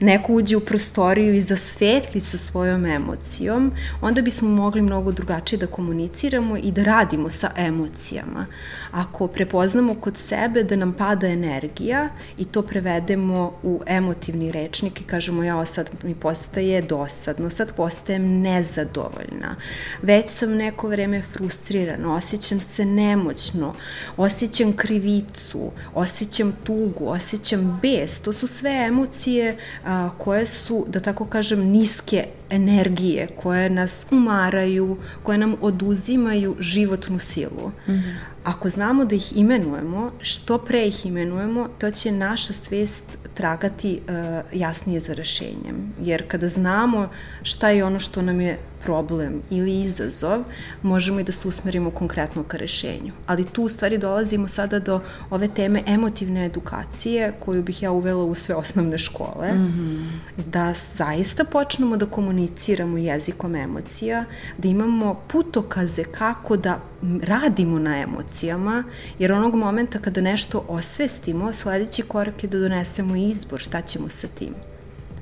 neko 0.00 0.32
uđe 0.32 0.56
u 0.56 0.60
prostoriju 0.60 1.34
i 1.34 1.40
zasvetli 1.40 2.20
sa 2.20 2.38
svojom 2.38 2.86
emocijom, 2.86 3.72
onda 4.00 4.22
bismo 4.22 4.48
mogli 4.48 4.82
mnogo 4.82 5.12
drugačije 5.12 5.58
da 5.58 5.66
komuniciramo 5.66 6.56
i 6.56 6.70
da 6.70 6.82
radimo 6.82 7.28
sa 7.28 7.50
emocijama. 7.56 8.46
Ako 8.92 9.26
prepoznamo 9.26 9.94
kod 9.94 10.16
sebe 10.16 10.62
da 10.62 10.76
nam 10.76 10.92
pada 10.92 11.26
energija 11.26 12.08
i 12.38 12.44
to 12.44 12.62
prevedemo 12.62 13.52
u 13.62 13.80
emotivni 13.86 14.52
rečnik 14.52 15.00
i 15.00 15.04
kažemo 15.04 15.42
ja 15.42 15.66
sad 15.66 15.90
mi 16.02 16.14
postaje 16.14 16.82
dosadno, 16.82 17.50
sad 17.50 17.72
postajem 17.72 18.40
nezadovoljna, 18.40 19.56
već 20.02 20.30
sam 20.30 20.54
neko 20.54 20.88
vreme 20.88 21.22
frustrirana, 21.22 22.14
osjećam 22.14 22.60
se 22.60 22.84
nemoćno, 22.84 23.74
osjećam 24.16 24.75
krivicu, 24.76 25.70
osjećam 25.94 26.52
tugu, 26.64 27.08
osjećam 27.08 27.78
bes, 27.82 28.20
to 28.20 28.32
su 28.32 28.46
sve 28.46 28.70
emocije 28.70 29.56
a, 29.84 30.10
koje 30.18 30.46
su, 30.46 30.84
da 30.88 31.00
tako 31.00 31.24
kažem, 31.24 31.60
niske 31.60 32.26
energije, 32.50 33.28
koje 33.42 33.70
nas 33.70 34.06
umaraju, 34.10 34.96
koje 35.22 35.38
nam 35.38 35.54
oduzimaju 35.60 36.56
životnu 36.60 37.18
silu. 37.18 37.70
Mm 37.88 37.92
-hmm. 37.92 38.14
Ako 38.44 38.70
znamo 38.70 39.04
da 39.04 39.14
ih 39.14 39.36
imenujemo, 39.36 40.12
što 40.20 40.58
pre 40.58 40.86
ih 40.86 41.06
imenujemo, 41.06 41.68
to 41.78 41.90
će 41.90 42.12
naša 42.12 42.52
svest 42.52 43.18
tragati 43.36 44.00
uh, 44.08 44.14
jasnije 44.52 45.00
za 45.00 45.14
rešenjem. 45.14 45.92
Jer 46.02 46.28
kada 46.28 46.48
znamo 46.48 47.08
šta 47.42 47.70
je 47.70 47.84
ono 47.84 48.00
što 48.00 48.22
nam 48.22 48.40
je 48.40 48.58
problem 48.86 49.42
ili 49.50 49.80
izazov, 49.80 50.44
možemo 50.82 51.20
i 51.20 51.24
da 51.24 51.32
se 51.32 51.48
usmerimo 51.48 51.90
konkretno 51.90 52.44
ka 52.44 52.56
rešenju. 52.56 53.12
Ali 53.26 53.44
tu 53.44 53.62
u 53.62 53.68
stvari 53.68 53.98
dolazimo 53.98 54.48
sada 54.48 54.78
do 54.78 55.00
ove 55.30 55.48
teme 55.48 55.82
emotivne 55.86 56.46
edukacije 56.46 57.32
koju 57.40 57.62
bih 57.62 57.82
ja 57.82 57.90
uvela 57.90 58.24
u 58.24 58.34
sve 58.34 58.54
osnovne 58.54 58.98
škole, 58.98 59.52
mm 59.52 59.66
-hmm. 59.66 60.44
da 60.46 60.74
zaista 60.96 61.44
počnemo 61.44 61.96
da 61.96 62.06
komuniciramo 62.06 62.98
jezikom 62.98 63.54
emocija, 63.54 64.24
da 64.58 64.68
imamo 64.68 65.14
putokaze 65.28 66.04
kako 66.04 66.56
da 66.56 66.78
radimo 67.22 67.78
na 67.78 67.98
emocijama, 67.98 68.84
jer 69.18 69.32
onog 69.32 69.54
momenta 69.54 69.98
kada 69.98 70.20
nešto 70.20 70.64
osvestimo, 70.68 71.52
sledeći 71.52 72.02
korak 72.02 72.44
je 72.44 72.48
da 72.48 72.58
donesemo 72.58 73.16
izbor 73.16 73.60
šta 73.60 73.80
ćemo 73.82 74.08
sa 74.08 74.26
tim. 74.26 74.54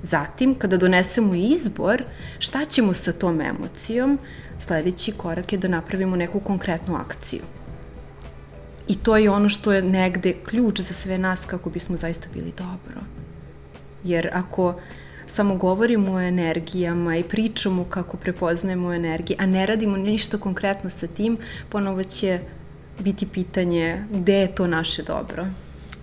Zatim, 0.02 0.54
kada 0.54 0.76
donesemo 0.76 1.34
izbor 1.34 2.04
šta 2.38 2.64
ćemo 2.64 2.94
sa 2.94 3.12
tom 3.12 3.40
emocijom, 3.40 4.18
sledeći 4.58 5.12
korak 5.12 5.52
je 5.52 5.58
da 5.58 5.68
napravimo 5.68 6.16
neku 6.16 6.40
konkretnu 6.40 6.96
akciju. 6.96 7.42
I 8.88 8.94
to 8.94 9.16
je 9.16 9.30
ono 9.30 9.48
što 9.48 9.72
je 9.72 9.82
negde 9.82 10.32
ključ 10.44 10.80
za 10.80 10.94
sve 10.94 11.18
nas 11.18 11.44
kako 11.44 11.70
bismo 11.70 11.96
zaista 11.96 12.28
bili 12.34 12.52
dobro. 12.58 13.00
Jer 14.04 14.30
ako 14.32 14.74
samo 15.26 15.56
govorimo 15.56 16.12
o 16.12 16.20
energijama 16.20 17.16
i 17.16 17.22
pričamo 17.22 17.84
kako 17.84 18.16
prepoznajemo 18.16 18.92
energije, 18.92 19.36
a 19.40 19.46
ne 19.46 19.66
radimo 19.66 19.96
ništa 19.96 20.38
konkretno 20.38 20.90
sa 20.90 21.06
tim, 21.06 21.38
ponovo 21.68 22.02
će 22.02 22.38
biti 23.00 23.26
pitanje 23.26 24.04
gde 24.10 24.34
je 24.34 24.54
to 24.54 24.66
naše 24.66 25.02
dobro. 25.02 25.46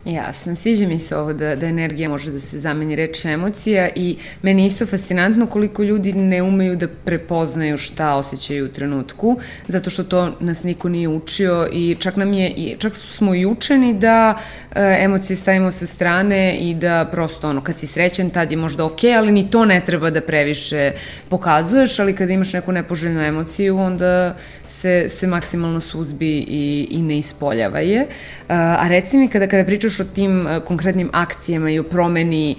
Jasno, 0.05 0.55
sviđa 0.55 0.87
mi 0.87 0.99
se 0.99 1.17
ovo 1.17 1.33
da, 1.33 1.55
da 1.55 1.67
energija 1.67 2.09
može 2.09 2.31
da 2.31 2.39
se 2.39 2.59
zameni 2.59 2.95
reči 2.95 3.27
emocija 3.27 3.89
i 3.95 4.17
meni 4.41 4.65
isto 4.65 4.85
fascinantno 4.85 5.45
koliko 5.47 5.83
ljudi 5.83 6.13
ne 6.13 6.41
umeju 6.41 6.75
da 6.75 6.87
prepoznaju 6.87 7.77
šta 7.77 8.15
osjećaju 8.15 8.65
u 8.65 8.69
trenutku, 8.69 9.39
zato 9.67 9.89
što 9.89 10.03
to 10.03 10.35
nas 10.39 10.63
niko 10.63 10.89
nije 10.89 11.07
učio 11.07 11.67
i 11.71 11.95
čak 11.99 12.15
nam 12.15 12.33
je, 12.33 12.49
i 12.49 12.75
čak 12.79 12.95
smo 12.95 13.35
i 13.35 13.45
učeni 13.45 13.93
da 13.93 14.37
e, 14.75 14.97
emocije 14.99 15.37
stavimo 15.37 15.71
sa 15.71 15.87
strane 15.87 16.57
i 16.57 16.73
da 16.73 17.09
prosto 17.11 17.49
ono, 17.49 17.61
kad 17.61 17.77
si 17.77 17.87
srećen 17.87 18.29
tad 18.29 18.51
je 18.51 18.57
možda 18.57 18.85
okej, 18.85 19.15
ali 19.15 19.31
ni 19.31 19.49
to 19.49 19.65
ne 19.65 19.81
treba 19.85 20.09
da 20.09 20.21
previše 20.21 20.91
pokazuješ, 21.29 21.99
ali 21.99 22.15
kada 22.15 22.33
imaš 22.33 22.53
neku 22.53 22.71
nepoželjnu 22.71 23.21
emociju, 23.21 23.77
onda 23.77 24.35
se, 24.81 25.09
se 25.09 25.27
maksimalno 25.27 25.81
suzbi 25.81 26.37
i, 26.37 26.87
i 26.89 27.01
ne 27.01 27.17
ispoljava 27.17 27.79
je. 27.79 28.07
A 28.47 28.87
reci 28.87 29.17
mi, 29.17 29.27
kada, 29.27 29.47
kada 29.47 29.65
pričaš 29.65 29.99
o 29.99 30.03
tim 30.03 30.47
konkretnim 30.65 31.09
akcijama 31.13 31.69
i 31.71 31.79
o 31.79 31.83
promeni 31.83 32.55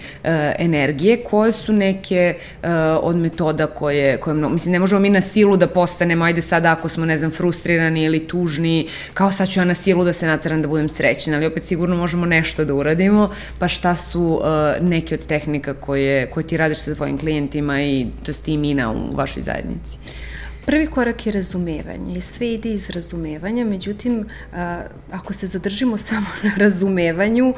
energije, 0.58 1.16
koje 1.24 1.52
su 1.52 1.72
neke 1.72 2.34
od 3.02 3.16
metoda 3.16 3.66
koje, 3.66 4.16
koje 4.16 4.34
mnogo, 4.34 4.52
mislim, 4.52 4.72
ne 4.72 4.78
možemo 4.78 5.00
mi 5.00 5.10
na 5.10 5.20
silu 5.20 5.56
da 5.56 5.66
postanemo, 5.66 6.24
ajde 6.24 6.42
sada 6.42 6.72
ako 6.72 6.88
smo, 6.88 7.06
ne 7.06 7.18
znam, 7.18 7.30
frustrirani 7.30 8.04
ili 8.04 8.26
tužni, 8.28 8.88
kao 9.14 9.30
sad 9.32 9.48
ću 9.48 9.60
ja 9.60 9.64
na 9.64 9.74
silu 9.74 10.04
da 10.04 10.12
se 10.12 10.26
nateram 10.26 10.62
da 10.62 10.68
budem 10.68 10.88
srećna, 10.88 11.36
ali 11.36 11.46
opet 11.46 11.66
sigurno 11.66 11.96
možemo 11.96 12.26
nešto 12.26 12.64
da 12.64 12.74
uradimo, 12.74 13.30
pa 13.58 13.68
šta 13.68 13.96
su 13.96 14.40
neke 14.80 15.14
od 15.14 15.26
tehnika 15.26 15.74
koje, 15.74 16.26
koje 16.26 16.46
ti 16.46 16.56
radiš 16.56 16.78
sa 16.78 16.94
tvojim 16.94 17.18
klijentima 17.18 17.82
i 17.82 18.06
to 18.26 18.32
s 18.32 18.40
ti 18.40 18.56
Mina 18.56 18.92
u 18.92 19.16
vašoj 19.16 19.42
zajednici? 19.42 19.96
Prvi 20.66 20.86
korak 20.86 21.26
je 21.26 21.32
razumevanje 21.32 22.16
i 22.16 22.20
sve 22.20 22.54
ide 22.54 22.68
iz 22.68 22.90
razumevanja, 22.90 23.64
međutim, 23.64 24.26
ako 25.10 25.32
se 25.32 25.46
zadržimo 25.46 25.96
samo 26.08 26.26
na 26.42 26.50
razumevanju, 26.56 27.54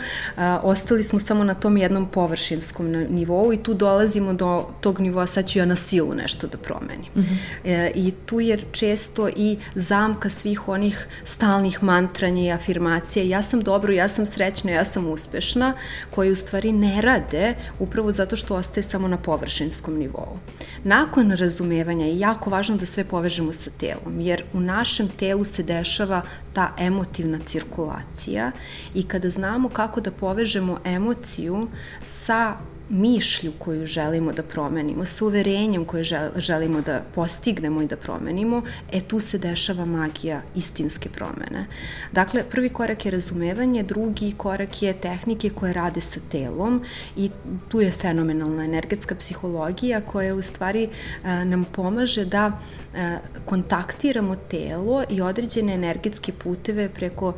ostali 0.62 1.03
smo 1.03 1.21
samo 1.21 1.45
na 1.45 1.55
tom 1.55 1.77
jednom 1.77 2.09
površinskom 2.09 2.90
nivou 2.90 3.53
i 3.53 3.57
tu 3.57 3.75
dolazimo 3.75 4.33
do 4.33 4.67
tog 4.81 5.01
nivoa, 5.01 5.27
sad 5.27 5.49
ću 5.49 5.59
ja 5.59 5.64
na 5.64 5.77
silu 5.77 6.14
nešto 6.14 6.47
da 6.47 6.59
promenim. 6.59 7.11
Mm 7.17 7.21
-hmm. 7.21 7.90
I 7.95 8.12
tu 8.27 8.40
je 8.40 8.59
često 8.73 9.29
i 9.37 9.59
zamka 9.75 10.29
svih 10.29 10.69
onih 10.69 11.07
stalnih 11.25 11.83
mantranja 11.83 12.43
i 12.43 12.53
afirmacija, 12.53 13.25
ja 13.25 13.43
sam 13.43 13.61
dobro, 13.61 13.93
ja 13.93 14.09
sam 14.09 14.27
srećna, 14.27 14.71
ja 14.71 14.85
sam 14.85 15.07
uspešna, 15.07 15.73
koje 16.11 16.33
u 16.33 16.37
stvari 16.37 16.73
ne 16.73 17.01
rade 17.01 17.55
upravo 17.79 18.12
zato 18.12 18.37
što 18.37 18.57
ostaje 18.57 18.83
samo 18.83 19.09
na 19.09 19.17
površinskom 19.17 19.99
nivou. 19.99 20.38
Nakon 20.85 21.31
razumevanja 21.31 22.07
je 22.07 22.19
jako 22.19 22.51
važno 22.51 22.77
da 22.77 22.87
sve 22.95 23.05
povežemo 23.05 23.53
sa 23.53 23.71
telom, 23.81 24.21
jer 24.21 24.45
u 24.53 24.61
našem 24.61 25.09
telu 25.09 25.45
se 25.45 25.63
dešava 25.63 26.23
ta 26.53 26.71
emotivna 26.79 27.39
cirkulacija 27.39 28.51
i 28.95 29.03
kada 29.03 29.31
znamo 29.31 29.69
kako 29.69 30.01
da 30.01 30.11
povežemo 30.11 30.79
emociju 30.85 31.67
sa 32.03 32.55
mišlju 32.88 33.53
koju 33.59 33.87
želimo 33.87 34.33
da 34.33 34.42
promenimo, 34.42 35.05
sa 35.05 35.25
uverenjem 35.25 35.85
koje 35.85 36.05
želimo 36.37 36.81
da 36.81 37.03
postignemo 37.14 37.83
i 37.83 37.87
da 37.87 37.97
promenimo, 37.97 38.62
e 38.92 39.01
tu 39.01 39.20
se 39.20 39.38
dešava 39.38 39.85
magija 39.85 40.42
istinske 40.55 41.09
promene. 41.09 41.66
Dakle, 42.12 42.42
prvi 42.51 42.68
korak 42.68 43.05
je 43.05 43.11
razumevanje, 43.11 43.83
drugi 43.83 44.35
korak 44.37 44.83
je 44.83 44.92
tehnike 44.92 45.51
koje 45.51 45.73
rade 45.73 46.01
sa 46.01 46.20
telom 46.31 46.83
i 47.16 47.31
tu 47.68 47.81
je 47.81 47.90
fenomenalna 47.90 48.64
energetska 48.64 49.14
psihologija 49.14 50.01
koja 50.01 50.35
u 50.35 50.42
stvari 50.42 50.88
a, 51.25 51.44
nam 51.44 51.64
pomaže 51.64 52.25
da 52.25 52.53
a, 52.94 53.18
kontaktiramo 53.44 54.37
telo 54.37 55.05
i 55.11 55.20
određene 55.20 55.75
energetske 55.75 56.33
puteve 56.33 56.88
preko 56.88 57.33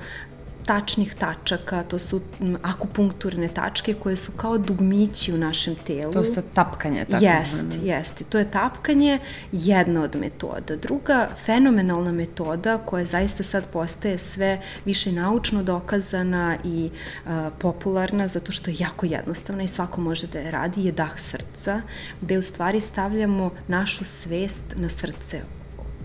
tačnih 0.67 1.15
tačaka, 1.15 1.83
to 1.83 1.99
su 1.99 2.21
akupunkturne 2.63 3.49
tačke 3.49 3.95
koje 3.95 4.17
su 4.17 4.33
kao 4.33 4.59
dugmići 4.59 5.33
u 5.33 5.39
našem 5.39 5.75
telu. 5.75 6.13
To 6.13 6.25
su 6.25 6.43
tapkanje, 6.55 7.05
tako 7.11 7.25
Jest, 7.25 7.57
zvane. 7.57 7.75
jeste. 7.83 8.25
To 8.25 8.39
je 8.39 8.51
tapkanje 8.51 9.19
jedna 9.53 10.03
od 10.03 10.17
metoda. 10.17 10.77
Druga 10.77 11.29
fenomenalna 11.45 12.13
metoda 12.13 12.79
koja 12.79 13.05
zaista 13.05 13.43
sad 13.43 13.67
postaje 13.73 14.19
sve 14.19 14.61
više 14.85 15.13
naučno 15.13 15.63
dokazana 15.63 16.57
i 16.65 16.91
uh, 17.27 17.31
popularna 17.59 18.29
zato 18.29 18.53
što 18.53 18.71
je 18.71 18.77
jako 18.79 19.07
jednostavna 19.07 19.63
i 19.63 19.69
svako 19.69 20.01
može 20.01 20.27
da 20.27 20.39
je 20.39 20.51
radi 20.51 20.85
je 20.85 20.93
dah 20.93 21.21
srca, 21.21 21.83
gde 22.21 22.39
u 22.39 22.43
stvari 22.43 22.81
stavljamo 22.81 23.51
našu 23.69 24.05
svest 24.05 24.65
na 24.77 24.89
srce 24.89 25.56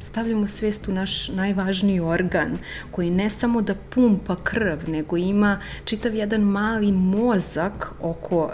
stavljamo 0.02 0.48
svest 0.48 0.88
u 0.88 0.92
naš 0.92 1.28
najvažniji 1.28 2.00
organ, 2.00 2.58
koji 2.92 3.10
ne 3.10 3.30
samo 3.30 3.62
da 3.62 3.76
pumpa 3.90 4.36
krv, 4.44 4.78
nego 4.88 5.18
ima 5.18 5.60
čitav 5.86 6.16
jedan 6.16 6.42
mali 6.42 6.92
mozak 6.92 7.92
oko 8.02 8.44
uh, 8.46 8.52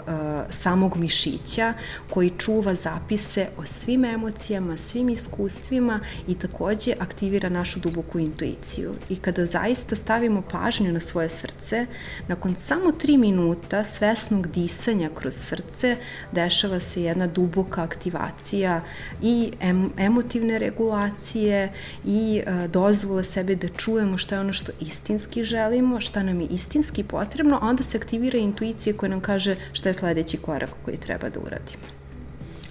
samog 0.50 0.96
mišića, 0.96 1.74
koji 2.10 2.32
čuva 2.38 2.74
zapise 2.74 3.46
o 3.56 3.66
svim 3.66 4.04
emocijama, 4.04 4.76
svim 4.76 5.08
iskustvima 5.08 6.00
i 6.28 6.34
takođe 6.34 6.92
aktivira 6.98 7.48
našu 7.48 7.80
duboku 7.80 8.18
intuiciju. 8.18 8.94
I 9.08 9.16
kada 9.16 9.46
zaista 9.46 9.96
stavimo 9.96 10.42
pažnju 10.42 10.92
na 10.92 11.00
svoje 11.00 11.28
srce, 11.28 11.86
nakon 12.28 12.54
samo 12.54 12.92
tri 12.92 13.16
minuta 13.16 13.84
svesnog 13.84 14.48
disanja 14.48 15.10
kroz 15.14 15.34
srce, 15.34 15.96
dešava 16.32 16.80
se 16.80 17.02
jedna 17.02 17.26
duboka 17.26 17.82
aktivacija 17.82 18.80
i 19.22 19.52
em 19.60 19.90
emotivne 19.98 20.58
regulacije, 20.58 21.37
empacije 21.38 21.72
i 22.04 22.42
uh, 22.46 22.70
dozvole 22.70 23.24
sebe 23.24 23.54
da 23.54 23.68
čujemo 23.68 24.18
šta 24.18 24.34
je 24.34 24.40
ono 24.40 24.52
što 24.52 24.72
istinski 24.80 25.44
želimo, 25.44 26.00
šta 26.00 26.22
nam 26.22 26.40
je 26.40 26.46
istinski 26.46 27.04
potrebno, 27.04 27.58
onda 27.62 27.82
se 27.82 27.98
aktivira 27.98 28.38
intuicija 28.38 28.96
koja 28.96 29.10
nam 29.10 29.20
kaže 29.20 29.56
šta 29.72 29.88
je 29.88 29.94
sledeći 29.94 30.36
korak 30.36 30.70
koji 30.84 30.96
treba 30.96 31.28
da 31.28 31.40
uradimo. 31.40 32.07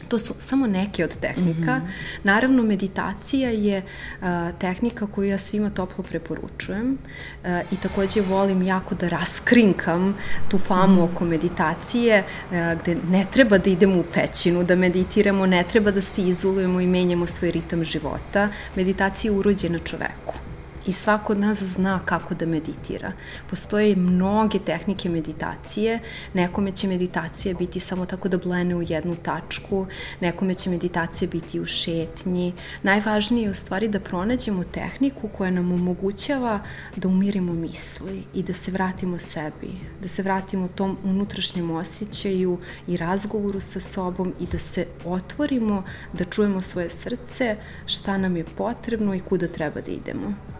To 0.08 0.20
su 0.20 0.34
samo 0.40 0.68
neke 0.68 1.04
od 1.04 1.18
tehnika. 1.20 1.76
Mm 1.78 1.82
-hmm. 1.82 1.92
Naravno, 2.24 2.64
meditacija 2.64 3.50
je 3.50 3.82
uh, 4.22 4.28
tehnika 4.60 5.08
koju 5.08 5.30
ja 5.30 5.38
svima 5.38 5.70
toplo 5.70 6.04
preporučujem 6.04 6.98
uh, 7.44 7.50
i 7.72 7.76
takođe 7.76 8.22
volim 8.22 8.62
jako 8.62 8.96
da 8.96 9.10
raskrinkam 9.10 10.18
tu 10.50 10.60
famu 10.60 11.02
mm. 11.02 11.04
oko 11.04 11.26
meditacije 11.26 12.24
uh, 12.52 12.58
gde 12.82 12.98
ne 13.10 13.26
treba 13.32 13.58
da 13.58 13.70
idemo 13.70 14.00
u 14.00 14.04
pećinu, 14.14 14.64
da 14.64 14.76
meditiramo, 14.76 15.46
ne 15.46 15.64
treba 15.64 15.92
da 15.92 16.02
se 16.02 16.22
izolujemo 16.22 16.82
i 16.82 16.88
menjamo 16.88 17.26
svoj 17.26 17.52
ritam 17.52 17.84
života. 17.84 18.50
Meditacija 18.76 19.32
je 19.32 19.38
urođena 19.38 19.80
čoveku 19.80 20.47
i 20.88 20.92
svako 20.92 21.34
od 21.34 21.40
nas 21.40 21.64
zna 21.64 22.00
kako 22.06 22.36
da 22.36 22.46
meditira. 22.46 23.12
Postoje 23.50 23.96
mnoge 23.96 24.60
tehnike 24.60 25.10
meditacije, 25.10 26.00
nekome 26.34 26.72
će 26.72 26.88
meditacija 26.88 27.56
biti 27.56 27.80
samo 27.80 28.06
tako 28.06 28.30
da 28.30 28.38
blene 28.38 28.76
u 28.76 28.82
jednu 28.82 29.16
tačku, 29.16 29.86
nekome 30.22 30.54
će 30.54 30.70
meditacija 30.70 31.30
biti 31.32 31.60
u 31.60 31.66
šetnji. 31.66 32.54
Najvažnije 32.84 33.44
je 33.44 33.50
u 33.50 33.54
stvari 33.54 33.88
da 33.88 34.00
pronađemo 34.00 34.64
tehniku 34.64 35.28
koja 35.38 35.52
nam 35.52 35.72
omogućava 35.72 36.60
da 36.96 37.08
umirimo 37.08 37.54
misli 37.54 38.24
i 38.34 38.44
da 38.44 38.54
se 38.54 38.72
vratimo 38.72 39.20
sebi, 39.20 39.72
da 40.02 40.08
se 40.08 40.24
vratimo 40.24 40.68
tom 40.68 40.98
unutrašnjem 41.04 41.72
osjećaju 41.72 42.60
i 42.88 42.98
razgovoru 42.98 43.60
sa 43.60 43.80
sobom 43.80 44.34
i 44.40 44.46
da 44.46 44.60
se 44.60 44.88
otvorimo, 45.06 45.84
da 46.14 46.26
čujemo 46.26 46.62
svoje 46.62 46.90
srce, 46.90 47.56
šta 47.86 48.18
nam 48.18 48.38
je 48.38 48.46
potrebno 48.58 49.16
i 49.16 49.20
kuda 49.20 49.48
treba 49.48 49.82
da 49.82 49.92
idemo. 49.92 50.57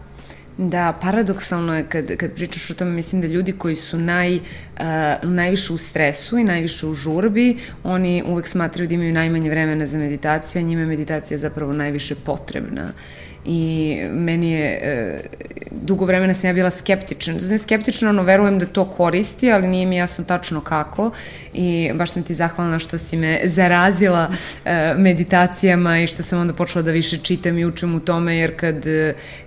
Da, 0.58 0.98
paradoksalno 1.00 1.76
je 1.76 1.86
kad, 1.88 2.16
kad 2.16 2.32
pričaš 2.34 2.70
o 2.70 2.74
tome, 2.74 2.90
mislim 2.90 3.20
da 3.20 3.26
ljudi 3.26 3.52
koji 3.52 3.76
su 3.76 3.98
naj, 3.98 4.36
uh, 4.36 4.40
najviše 5.22 5.72
u 5.72 5.78
stresu 5.78 6.38
i 6.38 6.44
najviše 6.44 6.86
u 6.86 6.94
žurbi, 6.94 7.56
oni 7.84 8.22
uvek 8.26 8.46
smatraju 8.46 8.88
da 8.88 8.94
imaju 8.94 9.12
najmanje 9.12 9.50
vremena 9.50 9.86
za 9.86 9.98
meditaciju, 9.98 10.62
a 10.62 10.64
njima 10.64 10.80
je 10.80 10.86
meditacija 10.86 11.38
zapravo 11.38 11.72
najviše 11.72 12.14
potrebna. 12.14 12.92
I 13.50 13.96
meni 14.12 14.50
je, 14.50 14.80
e, 14.82 15.20
dugo 15.70 16.04
vremena 16.04 16.34
sam 16.34 16.50
ja 16.50 16.54
bila 16.54 16.70
skeptična, 16.70 17.38
znači 17.38 17.62
skeptična, 17.62 18.10
ono, 18.10 18.22
verujem 18.22 18.58
da 18.58 18.66
to 18.66 18.84
koristi, 18.84 19.52
ali 19.52 19.68
nije 19.68 19.86
mi 19.86 19.96
jasno 19.96 20.24
tačno 20.24 20.60
kako. 20.60 21.10
I 21.54 21.90
baš 21.94 22.12
sam 22.12 22.22
ti 22.22 22.34
zahvalna 22.34 22.78
što 22.78 22.98
si 22.98 23.16
me 23.16 23.40
zarazila 23.44 24.30
e, 24.64 24.94
meditacijama 24.96 25.98
i 25.98 26.06
što 26.06 26.22
sam 26.22 26.40
onda 26.40 26.54
počela 26.54 26.82
da 26.82 26.90
više 26.90 27.18
čitam 27.18 27.58
i 27.58 27.64
učim 27.64 27.94
u 27.94 28.00
tome, 28.00 28.36
jer 28.36 28.56
kad, 28.56 28.84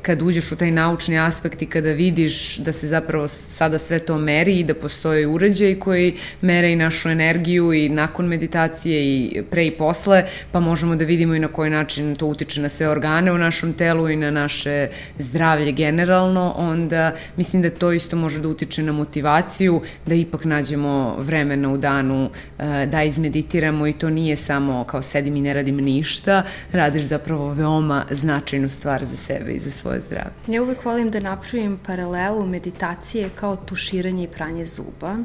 kad 0.01 0.21
uđeš 0.21 0.51
u 0.51 0.55
taj 0.55 0.71
naučni 0.71 1.19
aspekt 1.19 1.61
i 1.61 1.65
kada 1.65 1.91
vidiš 1.91 2.57
da 2.57 2.73
se 2.73 2.87
zapravo 2.87 3.27
sada 3.27 3.77
sve 3.77 3.99
to 3.99 4.17
meri 4.17 4.59
i 4.59 4.63
da 4.63 4.73
postoje 4.73 5.27
uređaj 5.27 5.79
koji 5.79 6.13
mere 6.41 6.71
i 6.71 6.75
našu 6.75 7.09
energiju 7.09 7.73
i 7.73 7.89
nakon 7.89 8.25
meditacije 8.25 9.03
i 9.03 9.43
pre 9.51 9.65
i 9.65 9.71
posle, 9.71 10.23
pa 10.51 10.59
možemo 10.59 10.95
da 10.95 11.05
vidimo 11.05 11.35
i 11.35 11.39
na 11.39 11.47
koji 11.47 11.69
način 11.69 12.15
to 12.15 12.25
utiče 12.25 12.61
na 12.61 12.69
sve 12.69 12.89
organe 12.89 13.31
u 13.31 13.37
našem 13.37 13.73
telu 13.73 13.90
i 14.09 14.15
na 14.15 14.31
naše 14.31 14.87
zdravlje 15.17 15.71
generalno, 15.71 16.53
onda 16.57 17.13
mislim 17.37 17.61
da 17.61 17.69
to 17.69 17.91
isto 17.91 18.15
može 18.15 18.39
da 18.39 18.47
utiče 18.47 18.83
na 18.83 18.91
motivaciju, 18.91 19.81
da 20.05 20.15
ipak 20.15 20.45
nađemo 20.45 21.15
vremena 21.19 21.69
u 21.73 21.77
danu 21.77 22.29
eh, 22.59 22.85
da 22.85 23.03
izmeditiramo 23.03 23.87
i 23.87 23.93
to 23.93 24.09
nije 24.09 24.35
samo 24.35 24.83
kao 24.83 25.01
sedim 25.01 25.35
i 25.35 25.41
ne 25.41 25.53
radim 25.53 25.77
ništa, 25.77 26.43
radiš 26.71 27.03
zapravo 27.03 27.53
veoma 27.53 28.05
značajnu 28.11 28.69
stvar 28.69 29.05
za 29.05 29.15
sebe 29.15 29.51
i 29.51 29.59
za 29.59 29.71
svoje 29.71 29.99
zdravlje. 29.99 30.31
Ja 30.47 30.61
uvek 30.63 30.85
volim 30.85 31.11
da 31.11 31.19
napravim 31.19 31.79
paralelu 31.85 32.45
meditacije 32.45 33.29
kao 33.35 33.55
tuširanje 33.55 34.23
i 34.23 34.27
pranje 34.27 34.65
zuba 34.65 35.17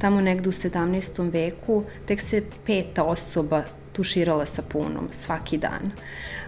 tamo 0.00 0.20
negde 0.20 0.48
u 0.48 0.52
17. 0.52 1.32
veku 1.32 1.84
tek 2.06 2.20
se 2.20 2.42
peta 2.66 3.04
osoba 3.04 3.62
tuširala 3.92 4.46
sapunom 4.46 5.08
svaki 5.10 5.58
dan. 5.58 5.90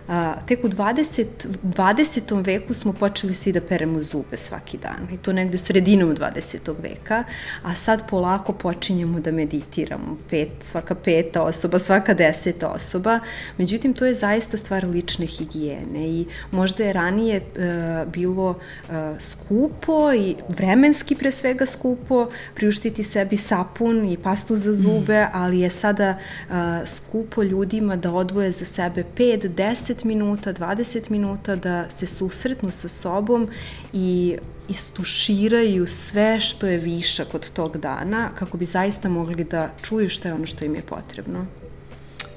A, 0.09 0.35
tek 0.47 0.65
u 0.65 0.69
20, 0.69 1.27
20. 1.63 2.47
veku 2.47 2.75
smo 2.75 2.93
počeli 2.93 3.35
svi 3.35 3.53
da 3.53 3.61
peremo 3.61 4.03
zube 4.03 4.37
svaki 4.37 4.79
dan 4.79 5.09
i 5.15 5.17
to 5.17 5.33
negde 5.33 5.59
sredinom 5.59 6.17
20. 6.17 6.75
veka, 6.83 7.25
a 7.63 7.75
sad 7.75 8.09
polako 8.11 8.53
počinjemo 8.53 9.21
da 9.21 9.33
meditiramo, 9.33 10.17
pet, 10.31 10.49
svaka 10.61 10.95
peta 10.95 11.43
osoba, 11.43 11.79
svaka 11.79 12.15
deseta 12.15 12.69
osoba, 12.69 13.21
međutim 13.59 13.95
to 13.95 14.07
je 14.07 14.15
zaista 14.15 14.57
stvar 14.57 14.85
lične 14.89 15.27
higijene 15.27 16.09
i 16.09 16.27
možda 16.51 16.85
je 16.85 16.93
ranije 16.93 17.37
e, 17.37 17.43
bilo 18.07 18.55
e, 18.55 18.93
skupo 19.19 20.13
i 20.13 20.37
vremenski 20.49 21.15
pre 21.15 21.31
svega 21.31 21.67
skupo 21.67 22.29
priuštiti 22.55 23.03
sebi 23.03 23.37
sapun 23.37 24.05
i 24.05 24.17
pastu 24.17 24.57
za 24.57 24.75
zube, 24.75 25.25
mm. 25.25 25.29
ali 25.33 25.61
je 25.61 25.71
sada 25.71 26.09
e, 26.09 26.17
skupo 26.87 27.43
ljudima 27.43 27.97
da 27.97 28.13
odvoje 28.13 28.53
za 28.53 28.65
sebe 28.65 29.05
5, 29.17 29.49
10 29.49 29.92
10 29.95 30.05
minuta, 30.05 30.53
20 30.53 31.11
minuta 31.11 31.57
da 31.57 31.91
se 31.91 32.07
susretnu 32.07 32.71
sa 32.71 32.89
sobom 32.89 33.49
i 33.93 34.37
istuširaju 34.69 35.87
sve 35.87 36.41
što 36.41 36.67
je 36.67 36.79
višak 36.79 37.35
od 37.35 37.51
tog 37.51 37.79
dana 37.79 38.31
kako 38.39 38.57
bi 38.57 38.65
zaista 38.65 39.09
mogli 39.09 39.45
da 39.45 39.71
čuju 39.83 40.09
šta 40.09 40.29
je 40.29 40.35
ono 40.35 40.47
što 40.47 40.65
im 40.65 40.75
je 40.75 40.83
potrebno. 40.83 41.47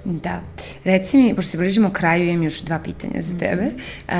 Da. 0.05 0.41
Reci 0.83 1.17
mi, 1.17 1.35
pošto 1.35 1.51
se 1.51 1.57
bližimo 1.57 1.89
kraju, 1.89 2.29
imam 2.29 2.43
još 2.43 2.61
dva 2.61 2.79
pitanja 2.79 3.21
za 3.21 3.37
tebe. 3.37 3.65
Uh, 3.65 4.13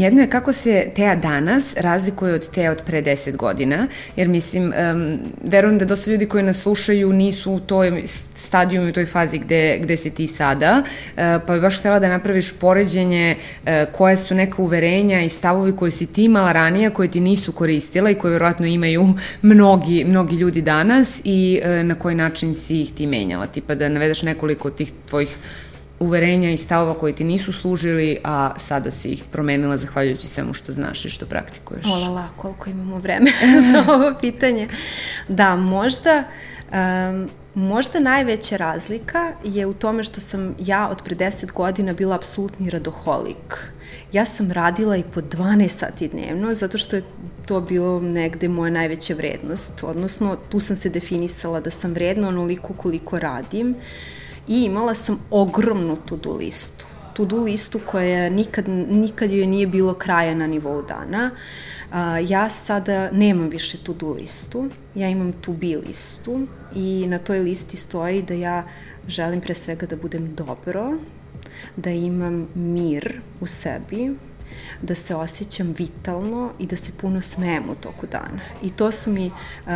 jedno 0.00 0.20
je 0.20 0.30
kako 0.30 0.52
se 0.52 0.90
Teja 0.96 1.16
danas 1.16 1.74
razlikuje 1.76 2.34
od 2.34 2.50
Teja 2.50 2.72
od 2.72 2.82
pre 2.86 3.02
10 3.02 3.36
godina, 3.36 3.86
jer 4.16 4.28
mislim, 4.28 4.64
um, 4.64 5.18
verujem 5.44 5.78
da 5.78 5.84
dosta 5.84 6.10
ljudi 6.10 6.28
koji 6.28 6.44
nas 6.44 6.60
slušaju 6.60 7.12
nisu 7.12 7.52
u 7.52 7.60
toj 7.60 8.02
stadijumu 8.36 8.86
i 8.86 8.90
u 8.90 8.92
toj 8.92 9.06
fazi 9.06 9.38
gde, 9.38 9.78
gde 9.82 9.96
si 9.96 10.10
ti 10.10 10.26
sada, 10.26 10.82
uh, 10.82 11.16
pa 11.46 11.52
bih 11.52 11.62
baš 11.62 11.78
htela 11.78 11.98
da 11.98 12.08
napraviš 12.08 12.58
poređenje 12.58 13.36
uh, 13.36 13.70
koje 13.92 14.16
su 14.16 14.34
neka 14.34 14.62
uverenja 14.62 15.22
i 15.22 15.28
stavovi 15.28 15.76
koje 15.76 15.90
si 15.90 16.06
ti 16.06 16.24
imala 16.24 16.52
ranije, 16.52 16.90
koje 16.90 17.10
ti 17.10 17.20
nisu 17.20 17.52
koristila 17.52 18.10
i 18.10 18.14
koje 18.14 18.32
verovatno 18.32 18.66
imaju 18.66 19.14
mnogi, 19.42 20.04
mnogi 20.04 20.36
ljudi 20.36 20.62
danas 20.62 21.20
i 21.24 21.60
uh, 21.64 21.86
na 21.86 21.94
koji 21.94 22.14
način 22.14 22.54
si 22.54 22.80
ih 22.80 22.92
ti 22.92 23.06
menjala, 23.06 23.46
tipa 23.46 23.74
da 23.74 23.88
navedeš 23.88 24.22
nekoliko 24.22 24.70
tih 24.70 24.92
tvojih 25.08 25.38
uverenja 26.00 26.50
i 26.50 26.56
stavova 26.56 26.94
koji 26.94 27.14
ti 27.14 27.24
nisu 27.24 27.52
služili, 27.52 28.18
a 28.24 28.54
sada 28.56 28.90
si 28.90 29.08
ih 29.08 29.24
promenila 29.32 29.76
zahvaljujući 29.76 30.26
svemu 30.26 30.54
što 30.54 30.72
znaš 30.72 31.04
i 31.04 31.10
što 31.10 31.26
praktikuješ. 31.26 31.84
Olala, 31.86 32.28
koliko 32.36 32.70
imamo 32.70 32.98
vremena 32.98 33.36
za 33.72 33.92
ovo 33.92 34.14
pitanje. 34.20 34.68
Da, 35.28 35.56
možda... 35.56 36.24
Um, 36.72 37.28
Možda 37.56 38.00
najveća 38.00 38.56
razlika 38.56 39.32
je 39.44 39.66
u 39.66 39.74
tome 39.74 40.04
što 40.04 40.20
sam 40.20 40.54
ja 40.58 40.88
od 40.88 41.02
pre 41.04 41.16
10 41.16 41.52
godina 41.52 41.92
bila 41.92 42.16
apsolutni 42.16 42.70
radoholik. 42.70 43.72
Ja 44.12 44.24
sam 44.24 44.50
radila 44.50 44.96
i 44.96 45.02
po 45.14 45.20
12 45.20 45.68
sati 45.68 46.08
dnevno, 46.08 46.54
zato 46.54 46.78
što 46.78 46.96
je 46.96 47.02
to 47.46 47.60
bilo 47.60 48.00
negde 48.00 48.48
moja 48.48 48.70
najveća 48.70 49.14
vrednost. 49.14 49.84
Odnosno, 49.84 50.36
tu 50.48 50.60
sam 50.60 50.76
se 50.76 50.88
definisala 50.88 51.60
da 51.60 51.70
sam 51.70 51.92
vredna 51.92 52.28
onoliko 52.28 52.72
koliko 52.72 53.18
radim. 53.18 53.74
I 54.48 54.62
imala 54.62 54.94
sam 54.94 55.18
ogromnu 55.30 55.96
to-do 55.96 56.32
listu. 56.32 56.86
To-do 57.14 57.36
listu 57.36 57.80
koja 57.86 58.30
nikad, 58.30 58.68
nikad 58.68 59.30
joj 59.30 59.46
nije 59.46 59.66
bilo 59.66 59.94
kraja 59.94 60.34
na 60.34 60.46
nivou 60.46 60.82
dana. 60.82 61.30
Uh, 61.32 61.75
ja 62.28 62.48
sada 62.50 63.10
nemam 63.10 63.48
više 63.48 63.78
to-do 63.78 64.10
listu, 64.12 64.68
ja 64.94 65.08
imam 65.08 65.32
to-be 65.32 65.76
listu 65.88 66.46
i 66.74 67.06
na 67.08 67.18
toj 67.18 67.38
listi 67.38 67.76
stoji 67.76 68.22
da 68.22 68.34
ja 68.34 68.64
želim 69.08 69.40
pre 69.40 69.54
svega 69.54 69.86
da 69.86 69.96
budem 69.96 70.34
dobro, 70.34 70.92
da 71.76 71.90
imam 71.90 72.48
mir 72.54 73.20
u 73.40 73.46
sebi, 73.46 74.14
da 74.82 74.94
se 74.94 75.14
osjećam 75.14 75.74
vitalno 75.78 76.50
i 76.58 76.66
da 76.66 76.76
se 76.76 76.92
puno 77.00 77.20
smejem 77.20 77.70
u 77.70 77.74
toku 77.74 78.06
dana. 78.06 78.40
I 78.62 78.70
to 78.70 78.90
su 78.90 79.10
mi, 79.10 79.26
uh, 79.26 79.72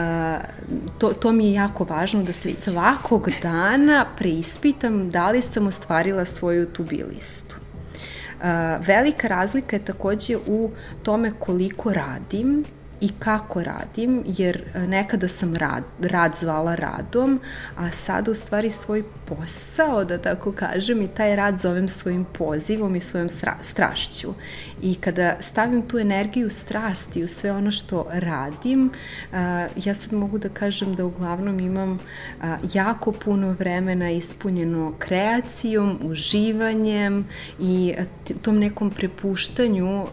to, 0.99 1.09
to 1.09 1.33
mi 1.33 1.47
je 1.47 1.53
jako 1.53 1.85
važno 1.85 2.23
da 2.23 2.33
se 2.33 2.51
svakog 2.51 3.29
dana 3.43 4.07
preispitam 4.17 5.11
da 5.11 5.31
li 5.31 5.43
sam 5.43 5.67
ostvarila 5.67 6.25
svoju 6.25 6.67
to-be 6.67 7.05
listu. 7.05 7.60
Velika 8.87 9.29
razlika 9.29 9.77
je 9.77 9.85
takođe 9.85 10.37
u 10.37 10.71
tome 11.03 11.33
koliko 11.39 11.93
radim 11.93 12.65
i 13.01 13.09
kako 13.19 13.63
radim, 13.63 14.25
jer 14.27 14.63
e, 14.75 14.87
nekada 14.87 15.29
sam 15.29 15.57
rad, 15.57 15.85
rad 16.03 16.35
zvala 16.35 16.75
radom, 16.75 17.41
a 17.77 17.91
sada 17.91 18.31
u 18.31 18.35
stvari 18.35 18.71
svoj 18.71 19.03
posao, 19.27 20.05
da 20.05 20.19
tako 20.19 20.53
kažem, 20.53 21.03
i 21.03 21.09
taj 21.09 21.37
rad 21.37 21.59
zovem 21.59 21.89
svojim 21.89 22.25
pozivom 22.25 22.97
i 22.97 23.01
svojom 23.01 23.29
strašću. 23.63 24.35
I 24.83 24.95
kada 24.95 25.37
stavim 25.41 25.83
tu 25.83 25.99
energiju 25.99 26.51
strasti 26.51 27.23
u 27.23 27.29
sve 27.29 27.53
ono 27.53 27.71
što 27.71 28.07
radim, 28.13 28.91
ja 29.85 29.95
sad 29.95 30.13
mogu 30.13 30.39
da 30.39 30.49
kažem 30.49 30.95
da 30.95 31.05
uglavnom 31.05 31.61
imam 31.61 31.99
jako 32.75 33.13
puno 33.13 33.57
vremena 33.59 34.11
ispunjeno 34.11 34.95
kreacijom, 34.99 35.99
uživanjem 36.03 37.29
i 37.61 37.95
tom 38.43 38.59
nekom 38.59 38.91
prepuštanju 38.91 40.07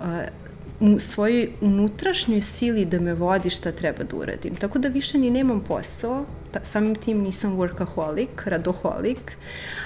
svojoj 1.00 1.50
unutrašnjoj 1.62 2.42
sili 2.42 2.86
da 2.86 3.00
me 3.00 3.14
vodi 3.14 3.50
šta 3.50 3.72
treba 3.72 4.04
da 4.04 4.16
uradim. 4.16 4.56
Tako 4.56 4.80
da 4.80 4.88
više 4.88 5.18
ni 5.18 5.30
nemam 5.30 5.64
posao, 5.68 6.26
ta, 6.52 6.60
samim 6.64 6.96
tim 6.96 7.22
nisam 7.22 7.58
workaholic, 7.58 8.46
radoholik, 8.46 9.38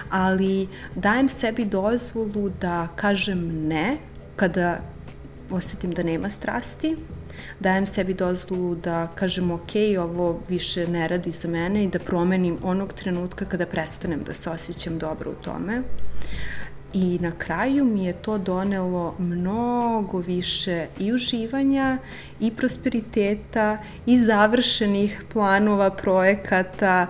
ali 0.10 0.68
dajem 0.96 1.30
sebi 1.30 1.66
dozvolu 1.66 2.52
da 2.62 2.88
kažem 2.96 3.68
ne 3.68 3.98
kada 4.36 4.80
osetim 5.52 5.92
da 5.92 6.04
nema 6.04 6.30
strasti, 6.30 6.96
dajem 7.60 7.88
sebi 7.88 8.14
dozvolu 8.14 8.76
da 8.76 9.08
kažem 9.16 9.52
ok, 9.52 9.72
ovo 10.00 10.40
više 10.50 10.88
ne 10.88 11.08
radi 11.08 11.32
za 11.32 11.48
mene 11.48 11.84
i 11.84 11.88
da 11.88 12.00
promenim 12.00 12.58
onog 12.64 12.94
trenutka 12.94 13.46
kada 13.46 13.66
prestanem 13.66 14.24
da 14.24 14.34
se 14.34 14.50
osjećam 14.50 15.00
dobro 15.00 15.32
u 15.32 15.44
tome. 15.44 15.80
Uh, 15.80 15.86
I 16.94 17.20
na 17.22 17.32
kraju 17.32 17.86
mi 17.86 18.06
je 18.06 18.14
to 18.14 18.38
donelo 18.38 19.16
mnogo 19.20 20.18
više 20.18 20.88
i 21.00 21.14
uživanja 21.14 21.98
i 22.40 22.52
prosperiteta 22.52 23.78
i 24.06 24.18
završenih 24.18 25.24
planova, 25.34 25.90
projekata, 25.90 27.08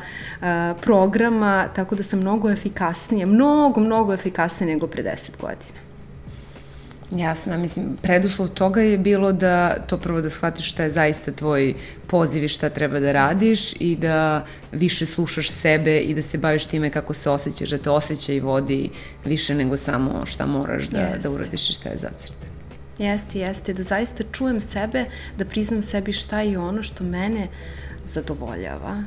programa, 0.82 1.68
tako 1.76 1.96
da 1.96 2.04
sam 2.04 2.20
mnogo 2.20 2.50
efikasnija, 2.50 3.26
mnogo, 3.26 3.82
mnogo 3.82 4.14
efikasnija 4.14 4.74
nego 4.74 4.88
pre 4.88 5.04
10 5.04 5.42
godina. 5.42 5.81
Jasno, 7.12 7.58
mislim, 7.58 7.98
preduslov 8.02 8.48
toga 8.48 8.82
je 8.82 8.98
bilo 8.98 9.32
da 9.32 9.76
to 9.88 9.98
prvo 9.98 10.22
da 10.22 10.30
shvatiš 10.30 10.72
šta 10.72 10.84
je 10.84 10.92
zaista 10.92 11.32
tvoj 11.32 11.74
poziv 12.08 12.44
i 12.44 12.48
šta 12.48 12.70
treba 12.70 13.00
da 13.00 13.12
radiš 13.12 13.74
i 13.80 13.96
da 13.96 14.46
više 14.72 15.06
slušaš 15.06 15.50
sebe 15.50 16.00
i 16.00 16.14
da 16.14 16.22
se 16.22 16.38
baviš 16.38 16.66
time 16.66 16.90
kako 16.90 17.14
se 17.14 17.30
osjećaš, 17.30 17.70
da 17.70 17.78
te 17.78 17.90
osjeća 17.90 18.34
i 18.34 18.40
vodi 18.40 18.90
više 19.26 19.56
nego 19.56 19.78
samo 19.78 20.26
šta 20.26 20.46
moraš 20.46 20.88
da, 20.88 21.18
da 21.24 21.30
uradiš 21.30 21.70
i 21.70 21.74
šta 21.74 21.90
je 21.90 21.98
zacrte. 21.98 22.48
Jeste, 22.98 23.40
jeste, 23.40 23.74
da 23.74 23.84
zaista 23.84 24.24
čujem 24.32 24.62
sebe, 24.62 25.06
da 25.38 25.46
priznam 25.46 25.82
sebi 25.82 26.14
šta 26.14 26.42
je 26.42 26.60
ono 26.60 26.84
što 26.84 27.04
mene 27.04 27.48
zadovoljava 28.06 29.04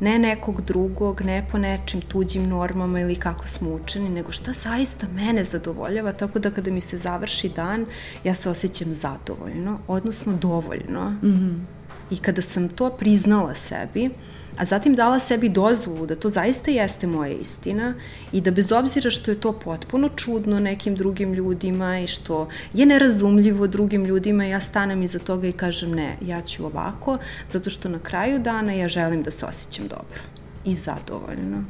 ne 0.00 0.18
nekog 0.18 0.62
drugog, 0.62 1.22
ne 1.22 1.46
po 1.52 1.58
nečim 1.58 2.00
tuđim 2.00 2.48
normama 2.48 3.00
ili 3.00 3.16
kako 3.16 3.46
smo 3.46 3.70
učeni, 3.70 4.08
nego 4.08 4.32
šta 4.32 4.52
zaista 4.52 5.06
mene 5.14 5.44
zadovoljava, 5.44 6.12
tako 6.12 6.38
da 6.38 6.50
kada 6.50 6.70
mi 6.70 6.80
se 6.80 6.98
završi 6.98 7.48
dan, 7.48 7.86
ja 8.24 8.34
se 8.34 8.50
osjećam 8.50 8.94
zadovoljno, 8.94 9.78
odnosno 9.88 10.32
dovoljno. 10.32 11.10
Mm 11.10 11.18
-hmm. 11.22 11.75
I 12.10 12.16
kada 12.16 12.42
sam 12.42 12.68
to 12.68 12.90
priznala 12.90 13.54
sebi, 13.54 14.10
a 14.56 14.64
zatim 14.64 14.94
dala 14.94 15.18
sebi 15.18 15.48
dozvolu 15.48 16.06
da 16.06 16.16
to 16.16 16.30
zaista 16.30 16.70
jeste 16.70 17.06
moja 17.06 17.32
istina 17.32 17.94
i 18.32 18.40
da 18.40 18.50
bez 18.50 18.72
obzira 18.72 19.10
što 19.10 19.30
je 19.30 19.40
to 19.40 19.52
potpuno 19.52 20.08
čudno 20.08 20.60
nekim 20.60 20.94
drugim 20.94 21.32
ljudima 21.34 21.98
i 22.00 22.06
što 22.06 22.48
je 22.72 22.86
nerazumljivo 22.86 23.66
drugim 23.66 24.04
ljudima, 24.04 24.44
ja 24.44 24.60
stanem 24.60 25.02
iza 25.02 25.18
toga 25.18 25.48
i 25.48 25.52
kažem 25.52 25.94
ne, 25.94 26.16
ja 26.20 26.42
ću 26.42 26.66
ovako, 26.66 27.18
zato 27.50 27.70
što 27.70 27.88
na 27.88 27.98
kraju 27.98 28.38
dana 28.38 28.72
ja 28.72 28.88
želim 28.88 29.22
da 29.22 29.30
se 29.30 29.46
osjećam 29.46 29.88
dobro 29.88 30.20
i 30.64 30.74
zadovoljno. 30.74 31.64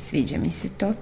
Sviđa 0.00 0.38
mi 0.38 0.50
se 0.50 0.68
to. 0.68 0.88
E, 0.88 0.94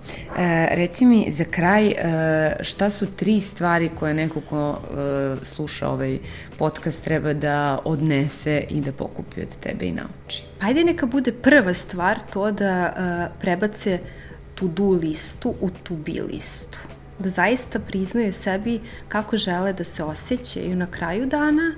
reci 0.71 1.05
mi 1.05 1.31
za 1.31 1.45
kraj, 1.45 1.89
e, 1.89 2.57
šta 2.61 2.91
su 2.91 3.07
tri 3.17 3.41
stvari 3.41 3.91
koje 3.99 4.15
neko 4.15 4.41
ko 4.41 4.79
e, 4.79 5.45
sluša 5.45 5.89
ovaj 5.89 6.19
podcast 6.59 7.05
treba 7.05 7.33
da 7.33 7.79
odnese 7.85 8.65
i 8.71 8.81
da 8.81 8.93
pokupi 8.93 9.43
od 9.43 9.57
tebe 9.61 9.87
i 9.87 9.93
nauči? 9.93 10.43
Ajde 10.61 10.85
neka 10.85 11.07
bude 11.07 11.33
prva 11.33 11.75
stvar 11.75 12.21
to 12.33 12.51
da 12.51 12.87
e, 12.87 13.41
prebace 13.41 13.99
to-do 14.55 14.91
listu 14.91 15.55
u 15.61 15.71
to-be 15.71 16.23
listu. 16.33 16.79
Da 17.19 17.29
zaista 17.29 17.79
priznaju 17.79 18.33
sebi 18.33 18.81
kako 19.09 19.37
žele 19.37 19.73
da 19.73 19.85
se 19.85 20.05
osjećaju 20.05 20.77
na 20.77 20.87
kraju 20.87 21.27
dana 21.27 21.75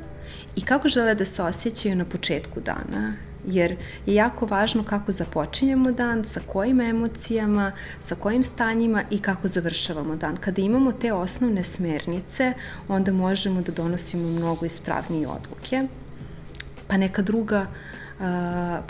i 0.61 0.62
kako 0.62 0.88
žele 0.88 1.14
da 1.14 1.25
se 1.25 1.42
osjećaju 1.42 1.96
na 1.96 2.05
početku 2.05 2.61
dana 2.61 3.12
jer 3.46 3.77
je 4.07 4.14
jako 4.14 4.46
važno 4.46 4.85
kako 4.85 5.12
započinjemo 5.12 5.92
dan, 5.92 6.25
sa 6.25 6.40
kojim 6.46 6.81
emocijama, 6.81 7.73
sa 8.01 8.14
kojim 8.14 8.44
stanjima 8.44 9.03
i 9.11 9.18
kako 9.18 9.49
završavamo 9.49 10.16
dan. 10.16 10.37
Kada 10.37 10.62
imamo 10.62 10.92
te 10.92 11.12
osnovne 11.12 11.64
smernice, 11.64 12.53
onda 12.88 13.12
možemo 13.12 13.62
da 13.62 13.73
donosimo 13.73 14.29
mnogo 14.29 14.66
ispravnije 14.66 15.29
odluke. 15.29 15.88
Pa 16.88 16.96
neka 16.96 17.23
druga 17.23 17.61
uh, 17.61 17.89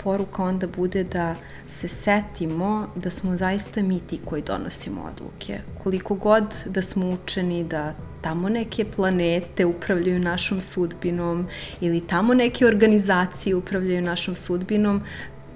poruka 0.03 0.43
onda 0.43 0.67
bude 0.67 1.03
da 1.03 1.35
se 1.67 1.87
setimo 1.87 2.87
da 2.95 3.09
smo 3.09 3.37
zaista 3.37 3.81
mi 3.81 3.99
ti 3.99 4.19
koji 4.25 4.41
donosimo 4.41 5.01
odluke. 5.01 5.59
Koliko 5.83 6.15
god 6.15 6.43
da 6.65 6.81
smo 6.81 7.09
učeni 7.09 7.63
da 7.63 7.93
tamo 8.21 8.49
neke 8.49 8.85
planete 8.85 9.65
upravljaju 9.65 10.19
našom 10.19 10.61
sudbinom 10.61 11.47
ili 11.81 12.07
tamo 12.07 12.33
neke 12.33 12.65
organizacije 12.65 13.55
upravljaju 13.55 14.01
našom 14.01 14.35
sudbinom, 14.35 15.01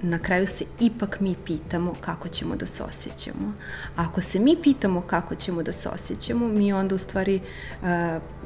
na 0.01 0.19
kraju 0.19 0.47
se 0.47 0.65
ipak 0.79 1.19
mi 1.19 1.35
pitamo 1.45 1.93
kako 2.01 2.27
ćemo 2.27 2.55
da 2.55 2.65
se 2.65 2.83
osjećamo. 2.83 3.53
A 3.95 4.03
ako 4.03 4.21
se 4.21 4.39
mi 4.39 4.55
pitamo 4.63 5.01
kako 5.01 5.35
ćemo 5.35 5.63
da 5.63 5.71
se 5.71 5.89
osjećamo, 5.89 6.47
mi 6.47 6.73
onda 6.73 6.95
u 6.95 6.97
stvari 6.97 7.41
uh, 7.81 7.87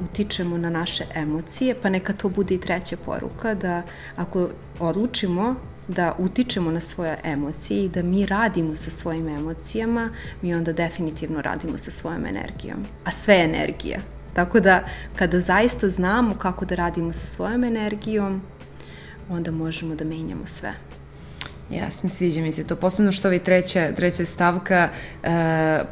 utičemo 0.04 0.58
na 0.58 0.70
naše 0.70 1.04
emocije, 1.14 1.74
pa 1.82 1.88
neka 1.88 2.12
to 2.12 2.28
bude 2.28 2.54
i 2.54 2.60
treća 2.60 2.96
poruka 3.04 3.54
da 3.54 3.82
ako 4.16 4.48
odlučimo 4.78 5.54
da 5.88 6.14
utičemo 6.18 6.70
na 6.70 6.80
svoje 6.80 7.18
emocije 7.24 7.84
i 7.84 7.88
da 7.88 8.02
mi 8.02 8.26
radimo 8.26 8.74
sa 8.74 8.90
svojim 8.90 9.28
emocijama, 9.28 10.10
mi 10.42 10.54
onda 10.54 10.72
definitivno 10.72 11.42
radimo 11.42 11.78
sa 11.78 11.90
svojom 11.90 12.26
energijom. 12.26 12.84
A 13.04 13.10
sve 13.10 13.34
je 13.34 13.44
energija. 13.44 13.98
Tako 14.34 14.60
da 14.60 14.84
kada 15.16 15.40
zaista 15.40 15.90
znamo 15.90 16.34
kako 16.34 16.64
da 16.64 16.74
radimo 16.74 17.12
sa 17.12 17.26
svojom 17.26 17.64
energijom, 17.64 18.42
onda 19.28 19.50
možemo 19.50 19.94
da 19.94 20.04
menjamo 20.04 20.46
sve. 20.46 20.72
Jasno, 21.70 22.08
sviđa 22.08 22.40
mi 22.40 22.52
se 22.52 22.66
to. 22.66 22.76
Posebno 22.76 23.12
što 23.12 23.28
ovaj 23.28 23.38
treća, 23.38 23.92
treća 23.96 24.24
stavka 24.24 24.88
e, 25.22 25.28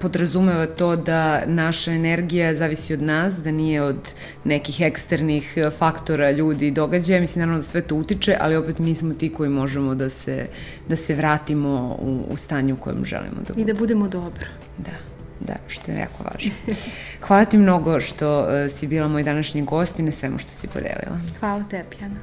podrazumeva 0.00 0.66
to 0.66 0.96
da 0.96 1.42
naša 1.46 1.92
energija 1.92 2.54
zavisi 2.54 2.94
od 2.94 3.02
nas, 3.02 3.34
da 3.34 3.50
nije 3.50 3.82
od 3.82 4.14
nekih 4.44 4.80
eksternih 4.80 5.54
faktora, 5.78 6.30
ljudi 6.30 6.66
i 6.66 6.70
događaja. 6.70 7.20
Mislim, 7.20 7.40
naravno 7.40 7.58
da 7.58 7.68
sve 7.68 7.82
to 7.82 7.96
utiče, 7.96 8.36
ali 8.40 8.56
opet 8.56 8.78
mi 8.78 8.94
smo 8.94 9.14
ti 9.14 9.32
koji 9.32 9.50
možemo 9.50 9.94
da 9.94 10.10
se, 10.10 10.46
da 10.88 10.96
se 10.96 11.14
vratimo 11.14 11.96
u, 12.00 12.24
u 12.30 12.36
stanje 12.36 12.72
u 12.72 12.76
kojem 12.76 13.04
želimo 13.04 13.36
da 13.36 13.54
budemo. 13.54 13.62
I 13.62 13.72
da 13.72 13.78
budemo 13.78 14.08
dobro. 14.08 14.46
Da. 14.78 14.92
Da, 15.40 15.54
što 15.68 15.92
je 15.92 15.98
jako 15.98 16.24
važno. 16.24 16.50
Hvala 17.26 17.44
ti 17.44 17.58
mnogo 17.58 18.00
što 18.00 18.40
uh, 18.40 18.48
si 18.78 18.86
bila 18.86 19.08
moj 19.08 19.22
današnji 19.22 19.62
gost 19.62 19.98
i 19.98 20.02
na 20.02 20.12
svemu 20.12 20.38
što 20.38 20.50
si 20.50 20.68
podelila. 20.68 21.18
Hvala 21.40 21.64
tebi, 21.70 21.96
Ana. 22.02 22.16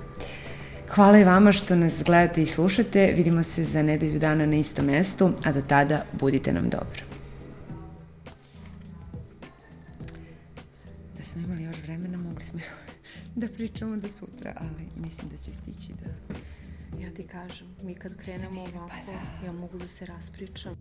Hvala 0.89 1.19
i 1.19 1.23
vama 1.23 1.51
što 1.51 1.75
nas 1.75 2.03
gledate 2.05 2.41
i 2.41 2.45
slušate. 2.45 3.13
Vidimo 3.17 3.43
se 3.43 3.63
za 3.63 3.83
nedelju 3.83 4.19
dana 4.19 4.45
na 4.45 4.55
istom 4.55 4.85
mestu, 4.85 5.33
a 5.45 5.51
do 5.51 5.61
tada 5.61 6.05
budite 6.19 6.53
nam 6.53 6.69
dobro. 6.69 7.03
Da 11.17 11.23
smo 11.23 11.41
imali 11.41 11.63
još 11.63 11.81
vremena, 11.83 12.17
mogli 12.17 12.43
smo 12.43 12.59
da 13.35 13.47
pričamo 13.47 13.97
do 13.97 14.07
sutra, 14.07 14.53
ali 14.57 14.89
mislim 14.95 15.29
da 15.29 15.37
će 15.37 15.51
stići 15.53 15.93
da... 16.03 16.35
Ja 17.03 17.13
ti 17.13 17.23
kažem, 17.23 17.67
mi 17.81 17.95
kad 17.95 18.17
krenemo 18.17 18.61
ovako, 18.61 18.89
pa 19.05 19.11
da. 19.11 19.45
ja 19.45 19.51
mogu 19.51 19.77
da 19.77 19.87
se 19.87 20.05
raspričam. 20.05 20.75